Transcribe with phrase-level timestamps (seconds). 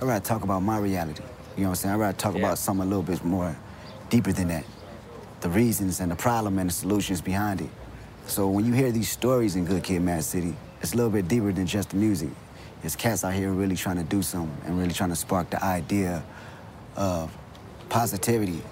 [0.00, 1.22] I'd rather talk about my reality.
[1.56, 1.94] You know what I'm saying?
[1.94, 2.40] I'd rather talk Yeah.
[2.40, 3.56] about something a little bit more
[4.10, 4.64] deeper than that.
[5.40, 7.70] The reasons and the problem and the solutions behind it.
[8.26, 11.28] So when you hear these stories in Good Kid, Mad City, it's a little bit
[11.28, 12.28] deeper than just the music.
[12.82, 15.62] It's cats out here really trying to do something and really trying to spark the
[15.64, 16.22] idea
[16.96, 17.30] of
[17.88, 18.62] positivity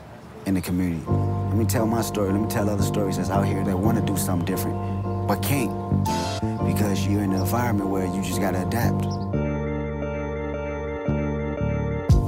[0.46, 1.04] in the community.
[1.06, 2.32] Let me tell my story.
[2.32, 4.77] Let me tell other stories that's out here that want to do something different,
[5.27, 5.70] but can't
[6.66, 9.06] because you're in an environment where you just gotta adapt.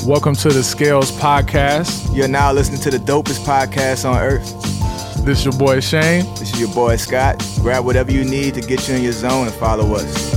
[0.07, 2.15] Welcome to the Scales Podcast.
[2.15, 4.47] You're now listening to the dopest podcast on earth.
[5.25, 6.25] This is your boy Shane.
[6.37, 7.45] This is your boy Scott.
[7.57, 10.33] Grab whatever you need to get you in your zone and follow us.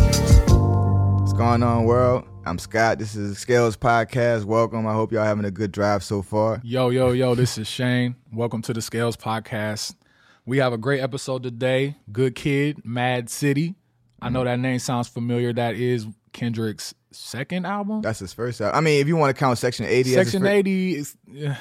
[1.19, 2.25] What's going on, world?
[2.47, 2.97] I'm Scott.
[2.97, 4.45] This is Scales Podcast.
[4.45, 4.87] Welcome.
[4.87, 6.59] I hope y'all having a good drive so far.
[6.63, 8.15] Yo, yo, yo, this is Shane.
[8.33, 9.93] Welcome to the Scales Podcast.
[10.47, 11.95] We have a great episode today.
[12.11, 13.75] Good Kid, Mad City.
[14.19, 14.45] I know mm.
[14.45, 15.53] that name sounds familiar.
[15.53, 18.01] That is Kendrick's second album.
[18.01, 18.77] That's his first album.
[18.77, 21.17] I mean, if you want to count Section 80 as his Section fir- 80 is
[21.31, 21.57] yeah,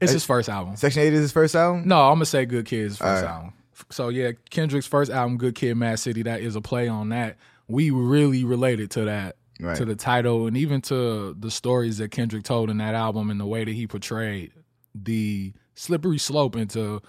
[0.00, 0.76] it's his first album.
[0.76, 1.86] Section 80 is his first album?
[1.86, 3.30] No, I'm gonna say Good Kid's first right.
[3.30, 3.52] album.
[3.90, 6.22] So yeah, Kendrick's first album, Good Kid, Mad City.
[6.22, 7.36] That is a play on that.
[7.68, 9.76] We really related to that, Right.
[9.76, 13.40] to the title, and even to the stories that Kendrick told in that album, and
[13.40, 14.52] the way that he portrayed
[14.94, 17.00] the slippery slope into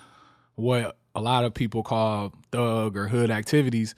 [0.56, 3.94] what a lot of people call thug or hood activities.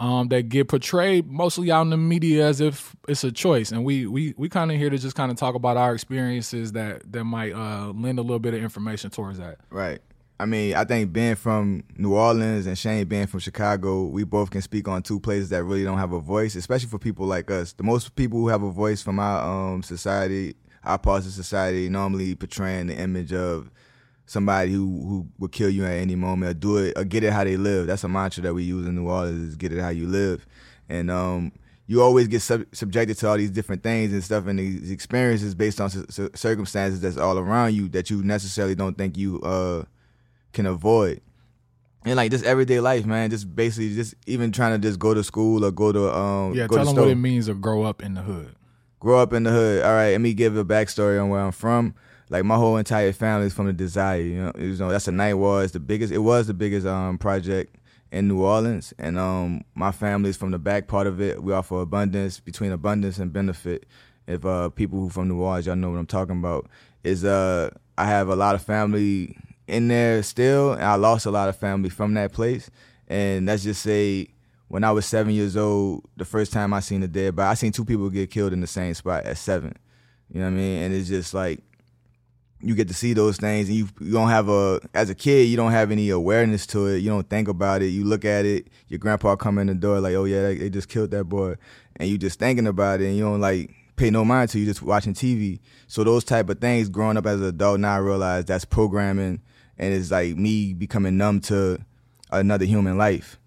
[0.00, 3.84] Um, that get portrayed mostly out in the media as if it's a choice, and
[3.84, 7.12] we we we kind of here to just kind of talk about our experiences that
[7.12, 9.58] that might uh, lend a little bit of information towards that.
[9.68, 10.00] Right.
[10.40, 14.50] I mean, I think being from New Orleans and Shane being from Chicago, we both
[14.50, 17.50] can speak on two places that really don't have a voice, especially for people like
[17.50, 17.74] us.
[17.74, 21.90] The most people who have a voice from our um, society, our parts of society,
[21.90, 23.70] normally portraying the image of
[24.30, 27.32] somebody who who would kill you at any moment or do it or get it
[27.32, 27.88] how they live.
[27.88, 30.46] That's a mantra that we use in New Orleans: is get it how you live.
[30.88, 31.50] And um,
[31.88, 35.54] you always get sub- subjected to all these different things and stuff and these experiences
[35.56, 39.82] based on c- circumstances that's all around you that you necessarily don't think you uh
[40.52, 41.20] can avoid.
[42.04, 45.22] And like just everyday life, man, just basically just even trying to just go to
[45.24, 47.04] school or go to um Yeah, go tell to them store.
[47.06, 48.54] what it means to grow up in the hood.
[49.00, 49.82] grow up in the hood.
[49.84, 51.94] All right, let me give a backstory on where I'm from.
[52.30, 54.20] Like my whole entire family is from the Desire.
[54.20, 55.64] You know, you know that's a Ninth Ward.
[55.64, 56.12] It's the biggest.
[56.12, 57.76] It was the biggest um project
[58.12, 61.42] in New Orleans, and um my family is from the back part of it.
[61.42, 63.84] We offer abundance between abundance and benefit.
[64.28, 66.70] If uh people who from New Orleans, y'all know what I'm talking about.
[67.02, 69.36] Is uh I have a lot of family
[69.66, 72.70] in there still, and I lost a lot of family from that place.
[73.08, 74.28] And let's just say
[74.68, 77.54] when I was seven years old, the first time I seen a dead body, I
[77.54, 79.74] seen two people get killed in the same spot at seven.
[80.32, 80.82] You know what I mean?
[80.82, 81.60] And it's just like
[82.62, 85.48] you get to see those things, and you you don't have a as a kid,
[85.48, 86.98] you don't have any awareness to it.
[86.98, 87.88] You don't think about it.
[87.88, 88.68] You look at it.
[88.88, 91.56] Your grandpa come in the door like, oh yeah, they, just killed that boy,
[91.96, 94.66] and you just thinking about it, and you don't like pay no mind to you
[94.66, 95.60] just watching TV.
[95.86, 99.40] So those type of things, growing up as an adult, now I realize that's programming,
[99.78, 101.78] and it's like me becoming numb to
[102.30, 103.40] another human life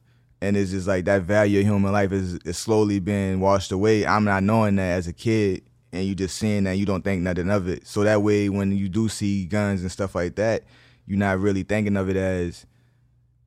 [0.44, 4.06] and it's just like that value of human life is, is slowly being washed away.
[4.06, 5.64] I'm not knowing that as a kid,
[5.94, 7.88] and you just seeing that you don't think nothing of it.
[7.88, 10.64] So that way, when you do see guns and stuff like that,
[11.06, 12.66] you're not really thinking of it as,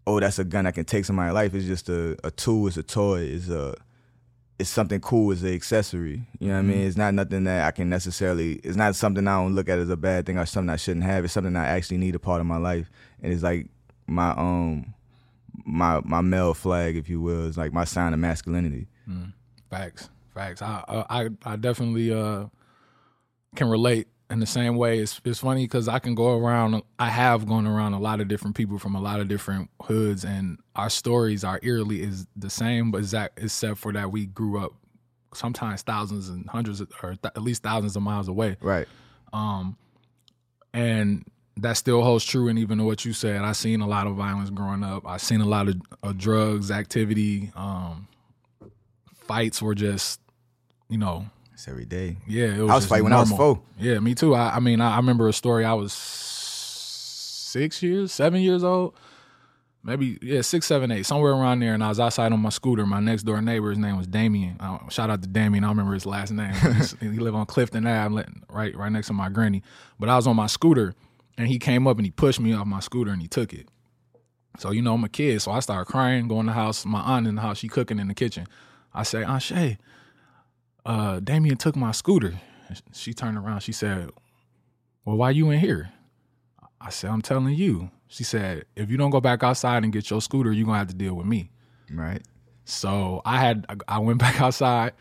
[0.07, 1.55] oh, that's a gun that can take somebody's life.
[1.55, 2.69] It's just a, a tool.
[2.69, 3.21] It's a toy.
[3.23, 3.75] It's a
[4.59, 5.33] it's something cool.
[5.33, 6.23] It's an accessory.
[6.39, 6.87] You know what I mean?
[6.87, 8.55] It's not nothing that I can necessarily.
[8.65, 11.05] It's not something I don't look at as a bad thing or something I shouldn't
[11.05, 11.25] have.
[11.25, 12.91] It's something I actually need a part of my life,
[13.23, 13.69] and it's like
[14.07, 14.95] my um
[15.65, 18.87] my my male flag, if you will, is like my sign of masculinity.
[19.69, 20.63] Facts, facts.
[20.63, 22.47] I I I definitely uh
[23.57, 24.99] can relate in the same way.
[24.99, 26.83] It's it's funny because I can go around.
[26.99, 30.25] I have gone around a lot of different people from a lot of different hoods,
[30.25, 34.59] and our stories are eerily is the same, but exact except for that we grew
[34.65, 34.73] up
[35.35, 38.57] sometimes thousands and hundreds of, or th- at least thousands of miles away.
[38.61, 38.87] Right.
[39.33, 39.77] Um,
[40.73, 41.25] and
[41.59, 42.49] that still holds true.
[42.49, 45.07] And even what you said, I seen a lot of violence growing up.
[45.07, 47.51] I seen a lot of, of drugs activity.
[47.55, 48.09] Um,
[49.15, 50.21] fights were just,
[50.89, 52.17] you know, It's every day.
[52.27, 52.47] yeah.
[52.57, 53.61] It was I was fighting when I was four.
[53.79, 54.35] Yeah, me too.
[54.35, 55.65] I, I mean, I, I remember a story.
[55.65, 58.95] I was six years, seven years old.
[59.83, 61.73] Maybe yeah, six, seven, eight, somewhere around there.
[61.73, 62.85] And I was outside on my scooter.
[62.85, 64.57] My next door neighbor, his name was Damien.
[64.59, 65.63] Uh, shout out to Damien.
[65.63, 66.53] I don't remember his last name.
[67.01, 69.63] He lived on Clifton Ave, right, right next to my granny.
[70.01, 70.95] But I was on my scooter,
[71.39, 73.69] and he came up and he pushed me off my scooter and he took it.
[74.59, 76.27] So you know I'm a kid, so I started crying.
[76.27, 76.85] going to the house.
[76.85, 77.59] My aunt in the house.
[77.59, 78.49] She cooking in the kitchen.
[78.93, 79.79] I say, Aunt Shay,
[80.87, 82.35] uh, Damien took my scooter.
[82.93, 83.61] She turned around.
[83.61, 84.11] She said,
[85.05, 85.91] Well, why you in here?
[86.81, 87.91] I said, I'm telling you.
[88.09, 90.89] She said, If you don't go back outside and get your scooter, you're gonna have
[90.89, 91.51] to deal with me.
[91.93, 92.23] Right.
[92.65, 94.93] So I had I went back outside,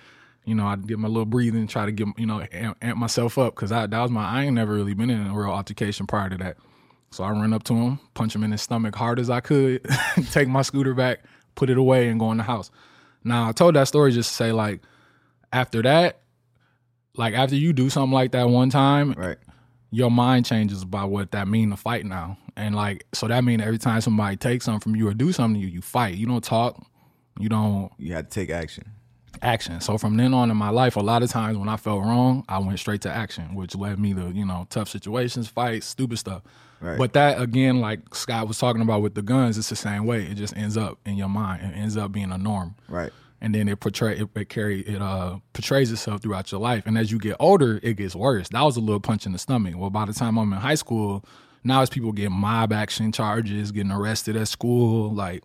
[0.44, 3.38] you know, I'd get my little breathing, try to get, you know, amp, amp myself
[3.38, 6.30] up because that was my, I ain't never really been in a real altercation prior
[6.30, 6.58] to that.
[7.12, 9.88] So I run up to him, punch him in his stomach hard as I could,
[10.32, 11.20] take my scooter back,
[11.56, 12.72] put it away, and go in the house.
[13.24, 14.82] Now, I told that story just to say, like,
[15.56, 16.20] after that,
[17.16, 19.38] like, after you do something like that one time, Right.
[19.92, 22.38] your mind changes about what that mean to fight now.
[22.58, 25.60] And like, so that mean every time somebody takes something from you or do something
[25.60, 26.16] to you, you fight.
[26.16, 26.86] You don't talk.
[27.40, 28.86] You don't You have to take action.
[29.42, 29.82] action.
[29.82, 32.46] So from then on in my life, a lot of times when I felt wrong,
[32.48, 36.18] I went straight to action, which led me to, you know, tough situations, fights, stupid
[36.18, 36.44] stuff.
[36.82, 36.98] Right.
[36.98, 40.24] But that again, like Scott was talking about with the guns, it's the same way.
[40.24, 41.62] It just ends up in your mind.
[41.64, 43.12] It ends up being a norm Right.
[43.46, 46.84] And then it portray it, it carry it uh portrays itself throughout your life.
[46.88, 48.50] And as you get older, it gets worse.
[48.50, 49.76] That was a little punch in the stomach.
[49.78, 51.24] Well, by the time I'm in high school,
[51.64, 55.44] now it's people getting mob action charges, getting arrested at school, like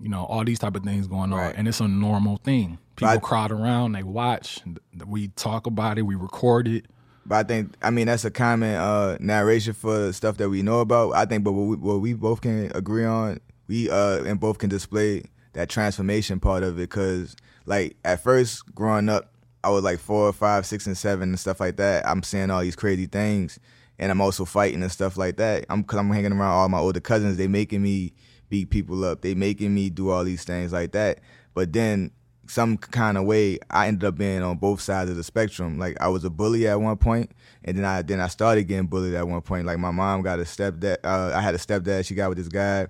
[0.00, 1.54] you know all these type of things going on, Right.
[1.56, 2.78] and it's a normal thing.
[2.96, 4.60] People But- crowd around, they watch,
[5.06, 6.86] we talk about it, we record it.
[7.26, 10.80] But I think I mean that's a common uh, narration for stuff that we know
[10.80, 11.14] about.
[11.14, 13.38] I think, but what we, what we both can agree on,
[13.68, 15.22] we uh and both can display
[15.54, 16.90] that transformation part of it.
[16.90, 17.34] Cause
[17.66, 21.58] like at first growing up, I was like four, five, six, and seven and stuff
[21.58, 22.06] like that.
[22.06, 23.58] I'm seeing all these crazy things,
[23.98, 25.64] and I'm also fighting and stuff like that.
[25.70, 27.38] I'm I'm hanging around all my older cousins.
[27.38, 28.12] They making me
[28.50, 29.22] beat people up.
[29.22, 31.20] They making me do all these things like that.
[31.54, 32.10] But then
[32.46, 35.78] some kind of way I ended up being on both sides of the spectrum.
[35.78, 37.30] Like I was a bully at one point,
[37.64, 39.66] and then I then I started getting bullied at one point.
[39.66, 40.98] Like my mom got a stepdad.
[41.04, 42.06] Uh, I had a stepdad.
[42.06, 42.88] She got with this guy,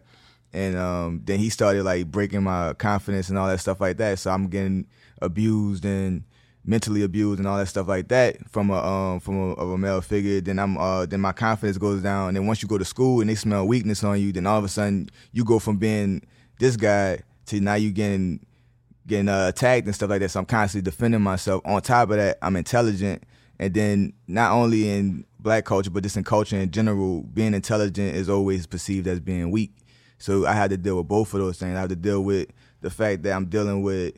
[0.54, 4.20] and um, then he started like breaking my confidence and all that stuff like that.
[4.20, 4.86] So I'm getting
[5.20, 6.22] abused and
[6.64, 9.76] mentally abused and all that stuff like that from a um from a, of a
[9.76, 10.40] male figure.
[10.40, 12.28] Then I'm uh then my confidence goes down.
[12.28, 14.58] And then once you go to school and they smell weakness on you, then all
[14.58, 16.22] of a sudden you go from being
[16.60, 18.46] this guy to now you getting
[19.06, 20.30] getting uh, attacked and stuff like that.
[20.30, 21.62] So I'm constantly defending myself.
[21.64, 23.24] On top of that, I'm intelligent,
[23.58, 28.14] and then not only in black culture, but just in culture in general, being intelligent
[28.14, 29.72] is always perceived as being weak.
[30.18, 31.76] So I had to deal with both of those things.
[31.76, 32.48] I had to deal with
[32.80, 34.14] the fact that I'm dealing with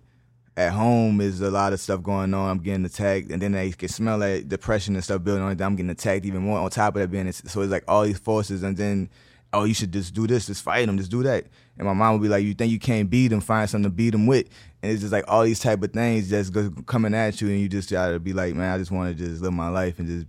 [0.56, 2.50] at home is a lot of stuff going on.
[2.50, 5.60] I'm getting attacked, and then I can smell that depression and stuff building on it.
[5.60, 6.58] I'm getting attacked even more.
[6.58, 9.10] On top of that, being so it's like all these forces, and then
[9.52, 11.46] oh, you should just do this, just fight them, just do that.
[11.78, 13.40] And my mom would be like, you think you can't beat them?
[13.40, 14.48] Find something to beat them with.
[14.82, 16.54] And it's just like all these type of things just
[16.86, 19.42] coming at you, and you just gotta be like, man, I just want to just
[19.42, 20.26] live my life and just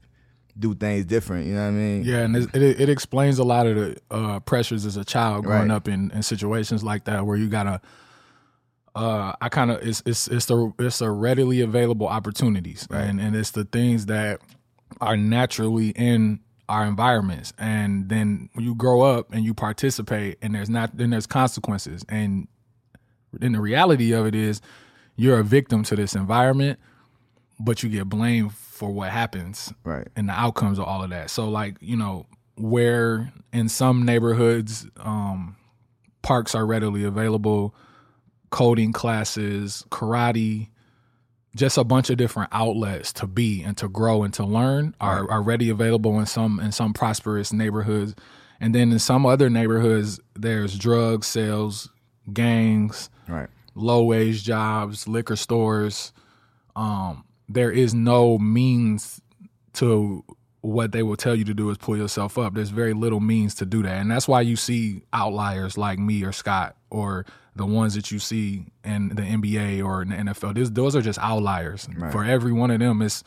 [0.60, 1.46] do things different.
[1.48, 2.04] You know what I mean?
[2.04, 5.46] Yeah, and it, it, it explains a lot of the uh, pressures as a child
[5.46, 5.76] growing Right.
[5.76, 7.82] up in, in situations like that where you gotta.
[8.96, 13.36] Uh, I kind of it's it's it's the it's the readily available opportunities, and and
[13.36, 14.42] it's the things that
[15.02, 20.56] are naturally in our environments, and then when you grow up and you participate, and
[20.56, 22.48] there's not then there's consequences, and
[23.32, 24.62] then the reality of it is
[25.16, 26.80] you're a victim to this environment,
[27.60, 30.08] but you get blamed for what happens Right.
[30.16, 31.30] and the outcomes of all of that.
[31.30, 32.26] So like, you know,
[32.56, 35.56] where in some neighborhoods um
[36.22, 37.74] parks are readily available,
[38.50, 40.70] coding classes, karate,
[41.56, 45.30] just a bunch of different outlets to be and to grow and to learn are,
[45.32, 48.14] are ready available in some in some prosperous neighborhoods.
[48.60, 51.90] And then in some other neighborhoods there's drug sales,
[52.34, 53.50] gangs, Right.
[53.76, 56.14] low wage jobs, liquor stores.
[56.76, 59.22] Um, there is no means
[59.74, 60.24] to
[60.62, 62.54] what they will tell you to do is pull yourself up.
[62.54, 63.94] There's very little means to do that.
[64.02, 68.20] And that's why you see outliers like me or Scott or the ones that you
[68.20, 70.56] see in the NBA or in the NFL.
[70.56, 71.88] This, those are just outliers.
[72.12, 73.24] For every one of them, it's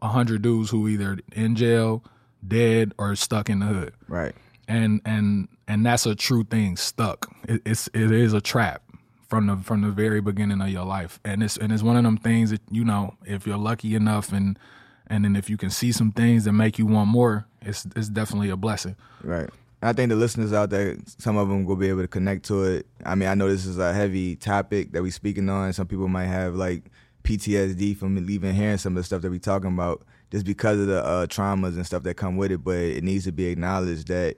[0.00, 2.04] a hundred dudes who either in jail,
[2.46, 4.34] dead, or stuck in the hood Right.
[4.68, 8.82] and and and that's a true thing stuck it, it's it is a trap
[9.28, 12.02] from the from the very beginning of your life and it's and it's one of
[12.02, 14.58] them things that you know if you're lucky enough and
[15.06, 18.08] and then if you can see some things that make you want more it's it's
[18.08, 19.50] definitely a blessing Right.
[19.80, 22.64] I think the listeners out there, some of them will be able to connect to
[22.64, 22.86] it.
[23.04, 25.72] I mean, I know this is a heavy topic that we're speaking on.
[25.72, 26.90] Some people might have like
[27.22, 30.88] PTSD from even hearing some of the stuff that we're talking about, just because of
[30.88, 32.64] the uh, traumas and stuff that come with it.
[32.64, 34.36] But it needs to be acknowledged that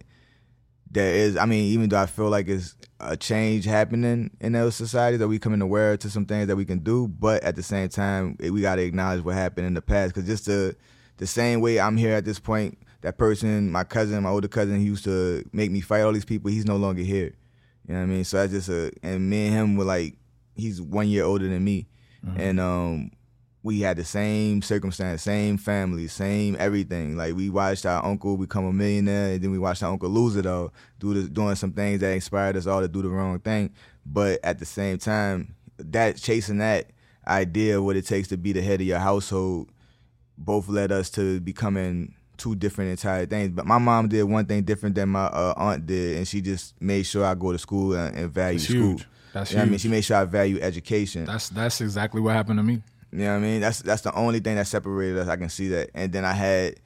[0.91, 1.37] there is.
[1.37, 5.29] I mean, even though I feel like it's a change happening in those societies that
[5.29, 8.37] we coming aware to some things that we can do, but at the same time,
[8.43, 10.15] eh, we got to acknowledge what happened in the past.
[10.15, 10.77] Because just the
[11.19, 14.79] the same way I'm here at this point, that person, my cousin, my older cousin,
[14.81, 16.51] he used to make me fight all these people.
[16.51, 17.35] He's no longer here.
[17.87, 18.25] You know what I mean?
[18.25, 20.17] So that's just a and me and him were like
[20.55, 21.87] he's one year older than me,
[22.37, 23.11] and um
[23.63, 27.17] we had the same circumstance, same family, same everything.
[27.17, 30.37] Like we watched our uncle become a millionaire, and then we watched our uncle lose
[30.37, 33.39] it all, do the, doing some things that inspired us all to do the wrong
[33.41, 33.71] thing.
[34.07, 36.91] But at the same time, that chasing that,
[37.27, 39.71] idea of what it takes to be the head of your household
[40.37, 43.51] both led us to becoming two different entire things.
[43.51, 46.81] But my mom did one thing different than my uh, aunt did, and she just
[46.81, 48.89] made sure I go to school and, and value That's school.
[48.93, 49.07] huge.
[49.33, 49.79] That's You know what I mean?
[49.79, 51.25] She made sure I value education.
[51.27, 52.83] That's that's exactly what happened to me.
[53.13, 53.61] You know what I mean?
[53.61, 55.29] That's that's the only thing that separated us.
[55.29, 55.91] I can see that.
[55.95, 56.81] And then I had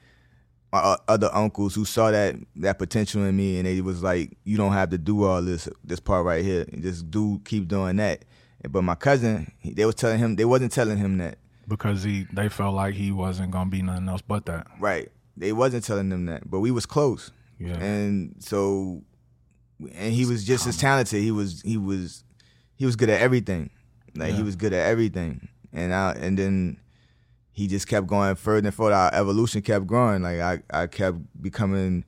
[0.71, 4.37] my uh, other uncles who saw that that potential in me, and they was like,
[4.43, 6.65] "You don't have to do all this this part right here.
[6.79, 8.25] Just do keep doing that."
[8.69, 11.37] But my cousin, they was telling him they wasn't telling him that.
[11.67, 14.65] because he they felt like he wasn't gonna be nothing else but that.
[14.79, 15.09] Right.
[15.37, 17.31] They wasn't telling them that, but we was close.
[17.59, 17.77] Yeah.
[17.77, 19.03] And so
[19.93, 21.21] and he was just as talented.
[21.21, 22.23] He was he was
[22.75, 23.69] he was good at everything.
[24.15, 25.49] Like he was good at everything.
[25.75, 26.77] And I and then
[27.51, 28.95] he just kept going further and further.
[28.95, 30.23] Our evolution kept growing.
[30.23, 32.03] Like I, I kept becoming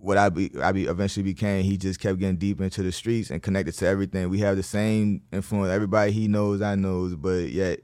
[0.00, 1.64] what I be I be eventually became.
[1.64, 4.28] He just kept getting deep into the streets and connected to everything.
[4.28, 5.72] We have the same influence.
[5.72, 7.80] Everybody he knows, I knows, but yet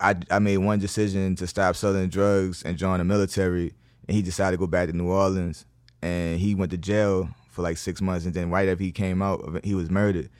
[0.00, 3.74] I, I made one decision to stop selling drugs and join the military,
[4.08, 5.66] and he decided to go back to New Orleans,
[6.02, 9.20] and he went to jail for like six months, and then right after he came
[9.22, 10.30] out, he was murdered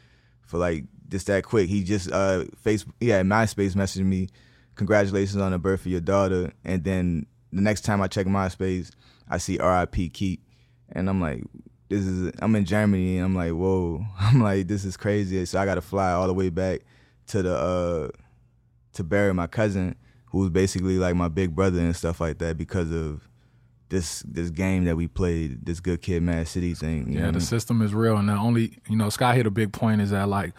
[0.43, 1.69] for like just that quick.
[1.69, 4.29] He just uh Facebook, he had MySpace messaged me,
[4.76, 8.90] congratulations on the birth of your daughter, and then the next time I check MySpace,
[9.29, 10.09] I see R.I.P.
[10.11, 10.43] Keep,
[10.93, 11.43] and I'm like.
[11.88, 14.07] This is I'm in Germany and I'm like, whoa.
[14.21, 15.45] I'm like, this is crazy.
[15.45, 16.83] So I gotta fly all the way back
[17.26, 18.09] to the uh
[18.93, 22.57] to bury my cousin, who was basically like my big brother and stuff like that,
[22.57, 23.29] because of
[23.88, 27.12] this this game that we played, this good kid, Mad City thing.
[27.12, 27.40] you Yeah, I the mean?
[27.40, 30.29] system is real, and the only you know, Scott hit a big point is that
[30.29, 30.52] like,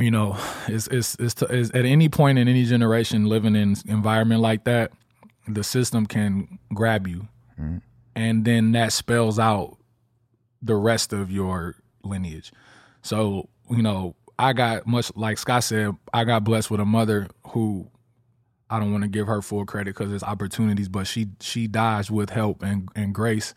[0.00, 3.76] you know, it's it's it's, to, it's at any point in any generation living in
[3.86, 4.92] environment like that,
[5.46, 7.28] the system can grab you,
[7.60, 7.78] mm-hmm.
[8.14, 9.76] and then that spells out
[10.62, 12.52] the rest of your lineage.
[13.02, 17.28] So you know, I got much like Scott said, I got blessed with a mother
[17.48, 17.90] who
[18.70, 22.10] I don't want to give her full credit because there's opportunities, but she she dodged
[22.10, 23.52] with help and, and grace,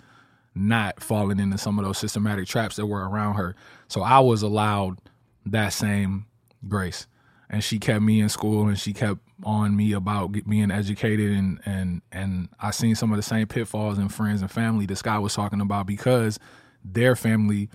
[0.55, 3.55] not falling into some of those systematic traps that were around her.
[3.87, 4.97] So I was allowed
[5.45, 6.25] that same
[6.67, 7.07] grace,
[7.49, 11.59] and she kept me in school and she kept on me about being educated and
[11.65, 15.21] and and I seen some of the same pitfalls in friends and family that Scott
[15.21, 16.39] was talking about because
[16.83, 17.69] their family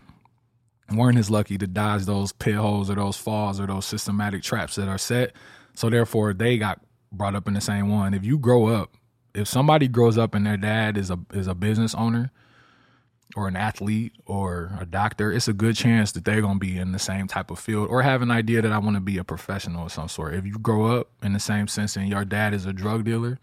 [0.95, 4.77] weren't as lucky to dodge those pit holes or those falls or those systematic traps
[4.77, 5.33] that are set.
[5.75, 6.81] So therefore, they got
[7.13, 8.15] brought up in the same one.
[8.15, 8.95] If you grow up,
[9.35, 12.33] if somebody grows up and their dad is a is a business owner
[13.37, 16.93] or an athlete or a doctor, it's a good chance that they're gonna be in
[16.93, 19.25] the same type of field or have an idea that I want to be a
[19.25, 20.35] professional of some sort.
[20.35, 23.39] If you grow up in the same sense and your dad is a drug dealer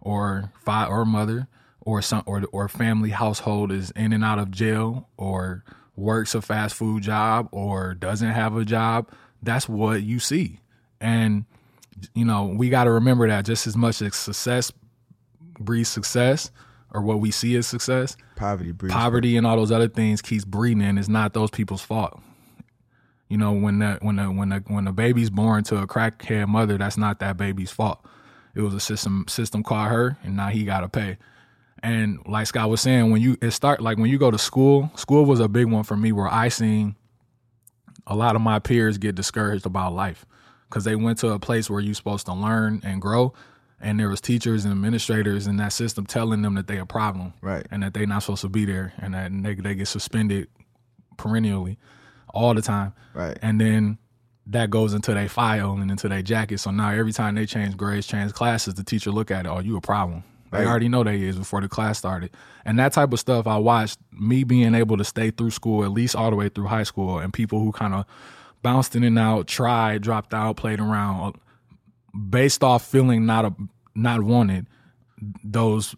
[0.00, 1.48] or father or mother
[1.80, 5.64] or some or or family household is in and out of jail or
[5.96, 9.08] works a fast food job or doesn't have a job,
[9.42, 10.60] that's what you see.
[11.00, 11.44] And
[12.14, 14.72] you know, we got to remember that just as much as success
[15.58, 16.50] breeds success
[16.94, 20.44] or what we see as success, poverty breeds poverty and all those other things keeps
[20.44, 22.22] breeding and it's not those people's fault.
[23.28, 26.46] You know, when the when the when the when the baby's born to a crackhead
[26.46, 28.04] mother, that's not that baby's fault.
[28.54, 31.18] It was a system system caught her and now he gotta pay.
[31.82, 34.90] And like Scott was saying, when you it start like when you go to school,
[34.94, 36.94] school was a big one for me where I seen
[38.06, 40.24] a lot of my peers get discouraged about life
[40.68, 43.32] because they went to a place where you're supposed to learn and grow
[43.80, 47.34] and there was teachers and administrators in that system telling them that they a problem.
[47.40, 47.66] Right.
[47.70, 48.92] and that they not supposed to be there.
[48.98, 50.48] And that they, they get suspended
[51.16, 51.78] perennially
[52.32, 52.94] all the time.
[53.14, 53.38] Right.
[53.42, 53.98] and then
[54.46, 56.58] that goes into their file and into their jacket.
[56.58, 59.60] So now every time they change grades change classes the teacher look at it oh
[59.60, 60.24] you a problem.
[60.50, 62.30] They already know they is before the class started.
[62.64, 65.90] And that type of stuff i watched me being able to stay through school at
[65.90, 68.04] least all the way through high school and people who kind of
[68.62, 71.36] bounced in and out tried dropped out played around
[72.14, 73.54] based off feeling not a,
[73.94, 74.66] not wanted
[75.42, 75.94] those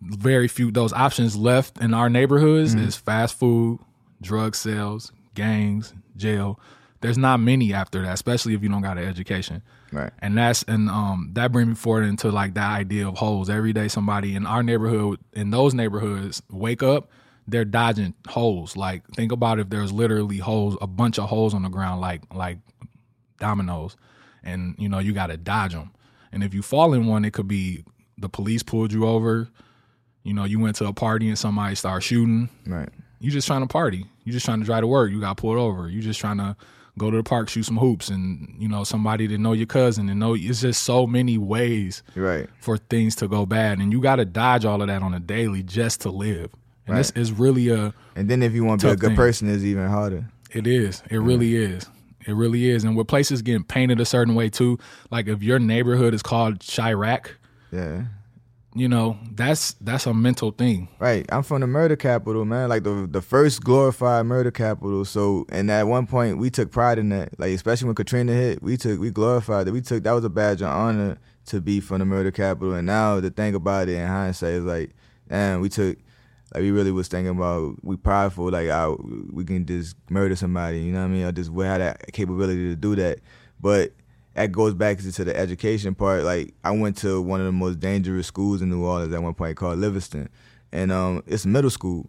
[0.00, 3.78] very few those options left in our neighborhoods is fast food
[4.20, 6.58] drug sales gangs jail.
[7.00, 9.62] There's not many after that especially if you don't got an education.
[9.92, 10.10] Right.
[10.20, 13.50] and that's and um that brings me forward into like the idea of holes.
[13.50, 17.10] Every day somebody in our neighborhood in those neighborhoods wake up
[17.46, 18.76] they're dodging holes.
[18.76, 22.22] Like think about if there's literally holes a bunch of holes on the ground like
[22.34, 22.58] like
[23.38, 23.96] dominoes
[24.44, 25.90] and you know you got to dodge them
[26.32, 27.84] and if you fall in one it could be
[28.18, 29.48] the police pulled you over
[30.22, 32.88] you know you went to a party and somebody started shooting Right.
[33.20, 34.06] you just trying to party.
[34.24, 35.10] You just trying to drive to work.
[35.10, 35.88] You got pulled over.
[35.88, 36.54] You just trying to
[36.96, 40.08] go to the park, shoot some hoops, and you know somebody to know your cousin
[40.08, 40.34] and know.
[40.34, 42.48] It's just so many ways right.
[42.60, 45.18] for things to go bad, and you got to dodge all of that on a
[45.18, 46.50] daily just to live.
[46.86, 47.20] And this Right.
[47.20, 47.92] is really a.
[48.14, 49.16] And then if you want to be a good thing.
[49.16, 50.28] person, it's even harder.
[50.52, 51.02] It is.
[51.10, 51.86] It really is.
[52.26, 52.84] It really is.
[52.84, 54.78] And with places getting painted a certain way too,
[55.10, 57.26] like if your neighborhood is called Chiraq,
[57.70, 58.04] Yeah.
[58.74, 60.88] you know, that's that's a mental thing.
[60.98, 61.26] Right.
[61.30, 62.68] I'm from the murder capital, man.
[62.68, 65.04] Like the the first glorified murder capital.
[65.04, 67.38] So and at one point we took pride in that.
[67.38, 69.72] Like especially when Katrina hit, we took we glorified it.
[69.72, 72.74] We took that was a badge of honor to be from the murder capital.
[72.74, 74.90] And now the thing about it in hindsight is like,
[75.28, 75.98] damn, we took
[76.52, 80.80] like we really was thinking about we prideful like I, we can just murder somebody,
[80.80, 81.24] you know what I mean?
[81.24, 83.20] Or just we had that capability to do that.
[83.60, 83.92] But
[84.34, 86.24] that goes back to the education part.
[86.24, 89.34] Like I went to one of the most dangerous schools in New Orleans at one
[89.34, 90.28] point called Livingston,
[90.72, 92.08] and um, it's middle school,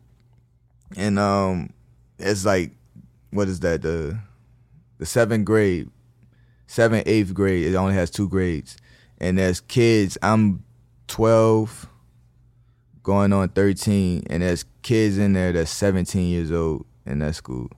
[0.97, 1.69] and um,
[2.19, 2.71] it's like
[3.31, 4.19] what is that the
[4.97, 5.89] the seventh grade,
[6.67, 7.65] seventh eighth grade.
[7.65, 8.77] It only has two grades,
[9.19, 10.17] and as kids.
[10.21, 10.63] I'm
[11.07, 11.87] twelve,
[13.03, 17.69] going on thirteen, and there's kids in there that's seventeen years old in that school,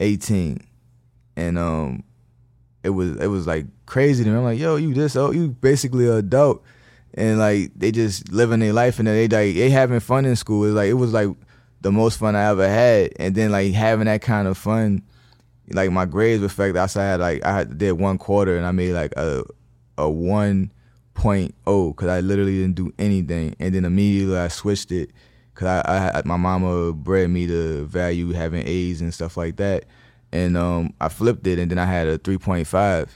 [0.00, 0.58] eighteen,
[1.36, 2.02] and um
[2.82, 4.36] it was it was like crazy to me.
[4.36, 6.64] I'm like, yo, you this oh you basically an adult,
[7.14, 10.64] and like they just living their life and they like they having fun in school.
[10.64, 11.28] It's like it was like
[11.82, 15.02] the most fun I ever had, and then like having that kind of fun,
[15.68, 16.76] like my grades reflect.
[16.76, 19.44] I had like I had did one quarter and I made like a
[19.98, 20.72] a one
[21.20, 25.10] point oh because I literally didn't do anything, and then immediately I switched it
[25.54, 29.84] because I, I my mama bred me to value having A's and stuff like that
[30.32, 33.08] and um, I flipped it, and then I had a 3.5.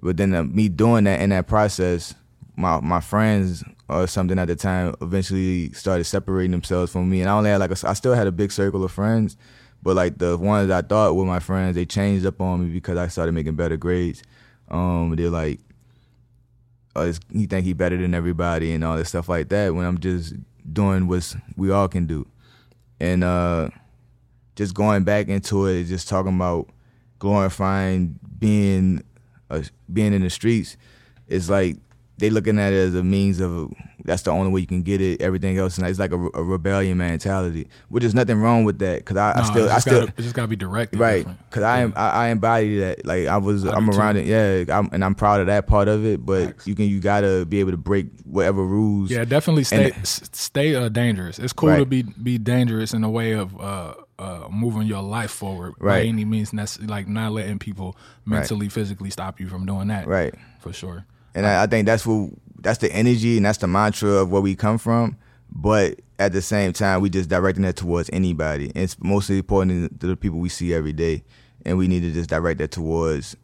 [0.00, 2.14] But then uh, me doing that in that process,
[2.56, 7.30] my my friends or something at the time eventually started separating themselves from me, and
[7.30, 9.36] I only had like a, I still had a big circle of friends,
[9.82, 12.98] but like the ones I thought were my friends, they changed up on me because
[12.98, 14.22] I started making better grades.
[14.68, 15.60] Um, they're like,
[16.96, 19.74] oh, he think he better than everybody and all this stuff like that.
[19.74, 20.34] When I'm just
[20.72, 22.26] doing what we all can do,
[23.00, 23.68] and uh
[24.56, 26.68] just going back into it, just talking about
[27.18, 29.02] glorifying being
[29.50, 30.76] uh, being in the streets,
[31.28, 31.76] it's like
[32.18, 33.72] they looking at it as a means of
[34.04, 35.20] that's the only way you can get it.
[35.22, 39.04] Everything else, and it's like a, a rebellion mentality, which is nothing wrong with that.
[39.04, 40.98] Cause I, No, I still, I just still, gotta, just gotta be directed.
[40.98, 41.26] right?
[41.50, 43.06] Cause I am, I, I embody that.
[43.06, 44.20] Like I was, I I'm around too.
[44.22, 44.26] it.
[44.68, 46.24] Yeah, I'm, and I'm proud of that part of it.
[46.24, 46.66] But Facts.
[46.66, 49.10] you can, you gotta be able to break whatever rules.
[49.10, 51.38] Yeah, definitely stay And- stay uh, dangerous.
[51.38, 55.30] It's cool to be be dangerous in a way of uh, uh, moving your life
[55.30, 56.06] forward by Right.
[56.06, 56.88] any means necessary.
[56.88, 60.06] Like not letting people mentally, physically stop you from doing that.
[60.06, 60.34] Right.
[60.60, 61.06] For sure.
[61.34, 62.30] And I, I think that's what
[62.62, 65.16] that's the energy and that's the mantra of where we come from.
[65.50, 68.66] But at the same time, we just directing that towards anybody.
[68.74, 71.24] And it's mostly important to the people we see every day,
[71.66, 73.36] and we need to just direct that towards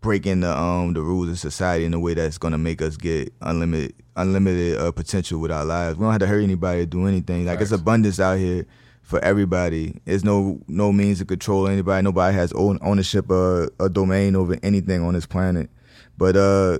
[0.00, 3.32] breaking the um the rules of society in a way that's gonna make us get
[3.40, 5.96] unlimited unlimited uh, potential with our lives.
[5.96, 7.46] We don't have to hurt anybody or do anything.
[7.46, 8.66] Like it's abundance out here
[9.02, 10.00] for everybody.
[10.04, 12.02] There's no no means to control anybody.
[12.02, 15.70] Nobody has own ownership or a domain over anything on this planet.
[16.18, 16.78] But uh,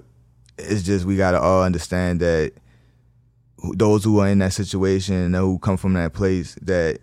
[0.70, 2.52] it's just we gotta all understand that
[3.74, 6.98] those who are in that situation and who come from that place that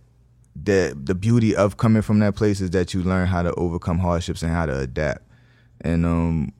[0.63, 3.97] that the beauty of coming from that place is that you learn how to overcome
[3.99, 5.21] hardships and how to adapt.
[5.81, 6.51] And um,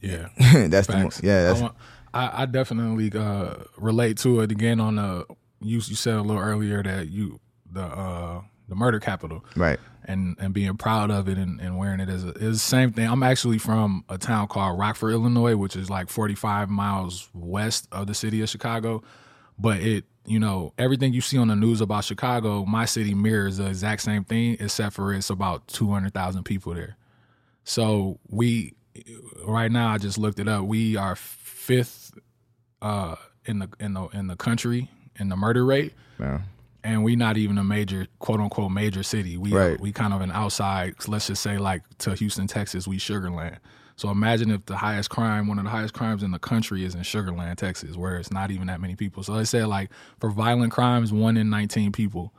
[0.00, 0.28] Yeah.
[0.68, 1.20] that's the Facts.
[1.22, 1.74] yeah I, that's want-
[2.14, 4.80] I, I definitely uh, relate to it again.
[4.80, 5.26] On the
[5.60, 7.38] you you said a little earlier that you
[7.70, 12.00] the uh, the murder capital right and and being proud of it and, and wearing
[12.00, 13.06] it as a is the same thing.
[13.06, 18.06] I'm actually from a town called Rockford, Illinois, which is like 45 miles west of
[18.06, 19.02] the city of Chicago.
[19.58, 23.58] But it, you know, everything you see on the news about Chicago, my city mirrors
[23.58, 26.96] the exact same thing, except for it's about 200,000 people there.
[27.64, 28.74] So we,
[29.44, 30.64] right now, I just looked it up.
[30.64, 32.18] We are fifth
[32.80, 36.40] uh, in the in the in the country in the murder rate yeah
[36.84, 39.36] and we not even a major quote unquote major city.
[39.36, 39.80] We uh, Right.
[39.80, 40.94] we kind of an outside.
[41.06, 43.58] Let's just say like to Houston, Texas, we Sugarland.
[43.96, 46.94] So imagine if the highest crime, one of the highest crimes in the country, is
[46.94, 49.22] in Sugarland, Texas, where it's not even that many people.
[49.22, 49.90] So they said like
[50.20, 52.32] for violent crimes, one in nineteen people.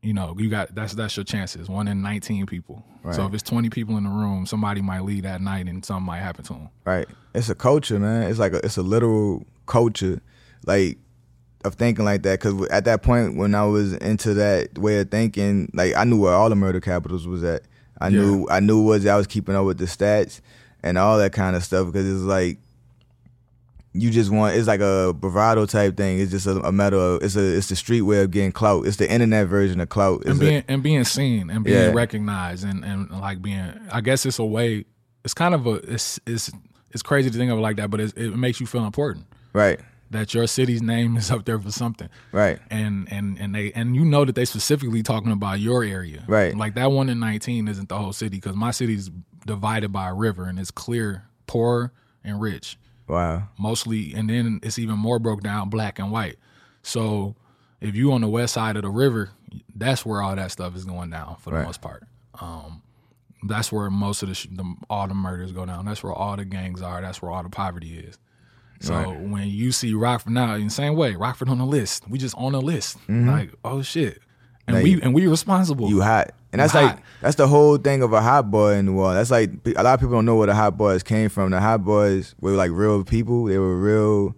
[0.00, 1.68] You know, you got that's that's your chances.
[1.68, 2.84] One in nineteen people.
[3.12, 6.04] So if it's twenty people in the room, somebody might leave that night and something
[6.06, 6.68] might happen to them.
[6.84, 7.08] Right.
[7.34, 8.30] It's a culture, man.
[8.30, 10.20] It's like a, it's a literal culture,
[10.66, 10.98] like
[11.64, 12.40] of thinking like that.
[12.40, 16.20] Because at that point, when I was into that way of thinking, like I knew
[16.20, 17.62] where all the murder capitals was at.
[18.00, 20.40] I knew I knew was I was keeping up with the stats
[20.82, 21.86] and all that kind of stuff.
[21.86, 22.58] Because it's like
[23.94, 26.20] you just want it's like a bravado type thing.
[26.20, 28.86] It's just a, a matter of it's a it's the street way of getting clout.
[28.86, 30.20] It's the internet version of clout.
[30.20, 31.92] It's and a- being and being seen and being Yeah.
[31.92, 34.84] recognized and, and like being I guess it's a way
[35.24, 36.52] it's kind of a it's it's
[36.92, 39.26] it's crazy to think of it like that, but it's, it makes you feel important
[39.52, 42.08] right, that your city's name is up there for something.
[42.32, 46.24] right, And and and they and you know that they specifically talking about your area,
[46.26, 46.56] Right.
[46.56, 49.10] Like that one in nineteen isn't the whole city because my city's
[49.46, 51.92] divided by a river, and it's clear poor
[52.24, 53.48] and rich Wow.
[53.58, 56.36] mostly and then it's even more broke down black and white
[56.82, 57.36] so
[57.80, 59.30] if you on the west side of the river
[59.74, 61.64] that's where all that stuff is going down for the Right.
[61.66, 62.04] most part
[62.38, 62.82] um,
[63.44, 66.36] that's where most of the, sh- the all the murders go down that's where all
[66.36, 68.18] the gangs are that's where all the poverty is
[68.80, 69.20] so Right.
[69.20, 72.34] when you see rockford now in the same way rockford on the list we just
[72.36, 73.28] on the list mm-hmm.
[73.28, 74.20] like oh shit
[74.68, 76.32] and Now we and we responsible You hot.
[76.52, 79.28] And that's You like that's the whole thing of a hot boy in New Orleans.
[79.28, 81.50] That's like a lot of people don't know where the hot boys came from.
[81.50, 83.44] The hot boys were like real people.
[83.44, 84.34] They were real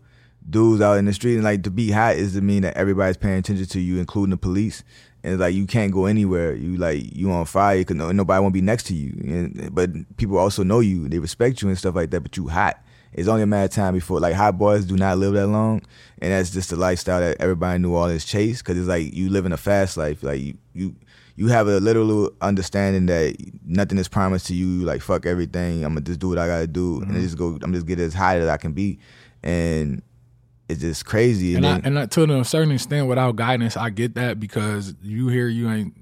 [0.48, 1.34] dudes out in the street.
[1.34, 4.30] And like to be hot is to mean that everybody's paying attention to you, including
[4.30, 4.84] the police.
[5.22, 6.54] And like you can't go anywhere.
[6.54, 9.12] You like you on fire because no, nobody won't be next to you.
[9.22, 11.08] And, but people also know you.
[11.08, 12.20] They respect you and stuff like that.
[12.20, 12.82] But you hot.
[13.12, 15.82] It's only a matter of time before like hot boys do not live that long,
[16.20, 18.58] and that's just the lifestyle that everybody in New Orleans chase.
[18.62, 20.22] Because it's like you living a fast life.
[20.22, 20.94] Like you you
[21.36, 24.84] you have a literal understanding that nothing is promised to you.
[24.84, 25.84] Like fuck everything.
[25.84, 27.10] I'm gonna just do what I gotta do, Mm-hmm.
[27.14, 27.58] and just go.
[27.62, 28.98] I'm just get as high as I can be,
[29.42, 30.02] and
[30.68, 31.56] it's just crazy.
[31.56, 35.26] and I, then- and to a certain extent, without guidance, I get that because you
[35.28, 35.94] hear you ain't.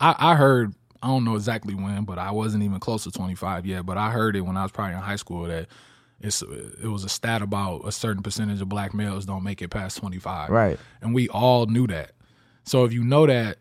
[0.00, 3.34] I, I heard I don't know exactly when, but I wasn't even close to twenty
[3.34, 3.84] five yet.
[3.84, 5.66] But I heard it when I was probably in high school that
[6.22, 9.68] it's it was a stat about a certain percentage of black males don't make it
[9.68, 10.50] past twenty five.
[10.50, 10.78] Right.
[11.00, 12.12] and we all knew that.
[12.64, 13.58] So if you know that.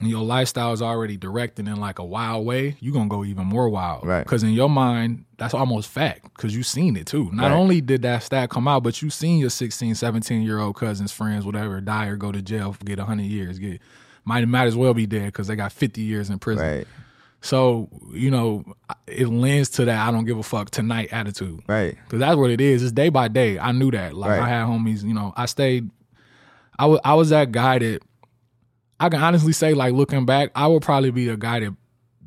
[0.00, 3.46] And your lifestyle is already directed in like a wild way, you're gonna go even
[3.46, 4.06] more wild.
[4.06, 4.22] Right.
[4.22, 7.30] Because in your mind, that's almost fact because you've seen it too.
[7.32, 7.56] Not Right.
[7.56, 11.10] only did that stat come out, but you've seen your 16, 17 year old cousins,
[11.10, 13.80] friends, whatever, die or go to jail, get 100 years, get
[14.24, 16.64] might might as well be dead because they got 50 years in prison.
[16.64, 16.86] right.
[17.40, 18.64] So, you know,
[19.06, 21.60] it lends to that I don't give a fuck tonight attitude.
[21.68, 21.96] Right.
[22.04, 22.82] Because that's what it is.
[22.82, 23.58] It's day by day.
[23.58, 24.14] I knew that.
[24.14, 24.40] Like Right.
[24.40, 25.88] I had homies, you know, I stayed,
[26.78, 28.00] I was, I was that guy that
[28.98, 31.74] I can honestly say, like looking back, I would probably be a guy that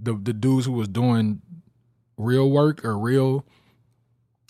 [0.01, 1.41] the, the dudes who was doing
[2.17, 3.45] real work or real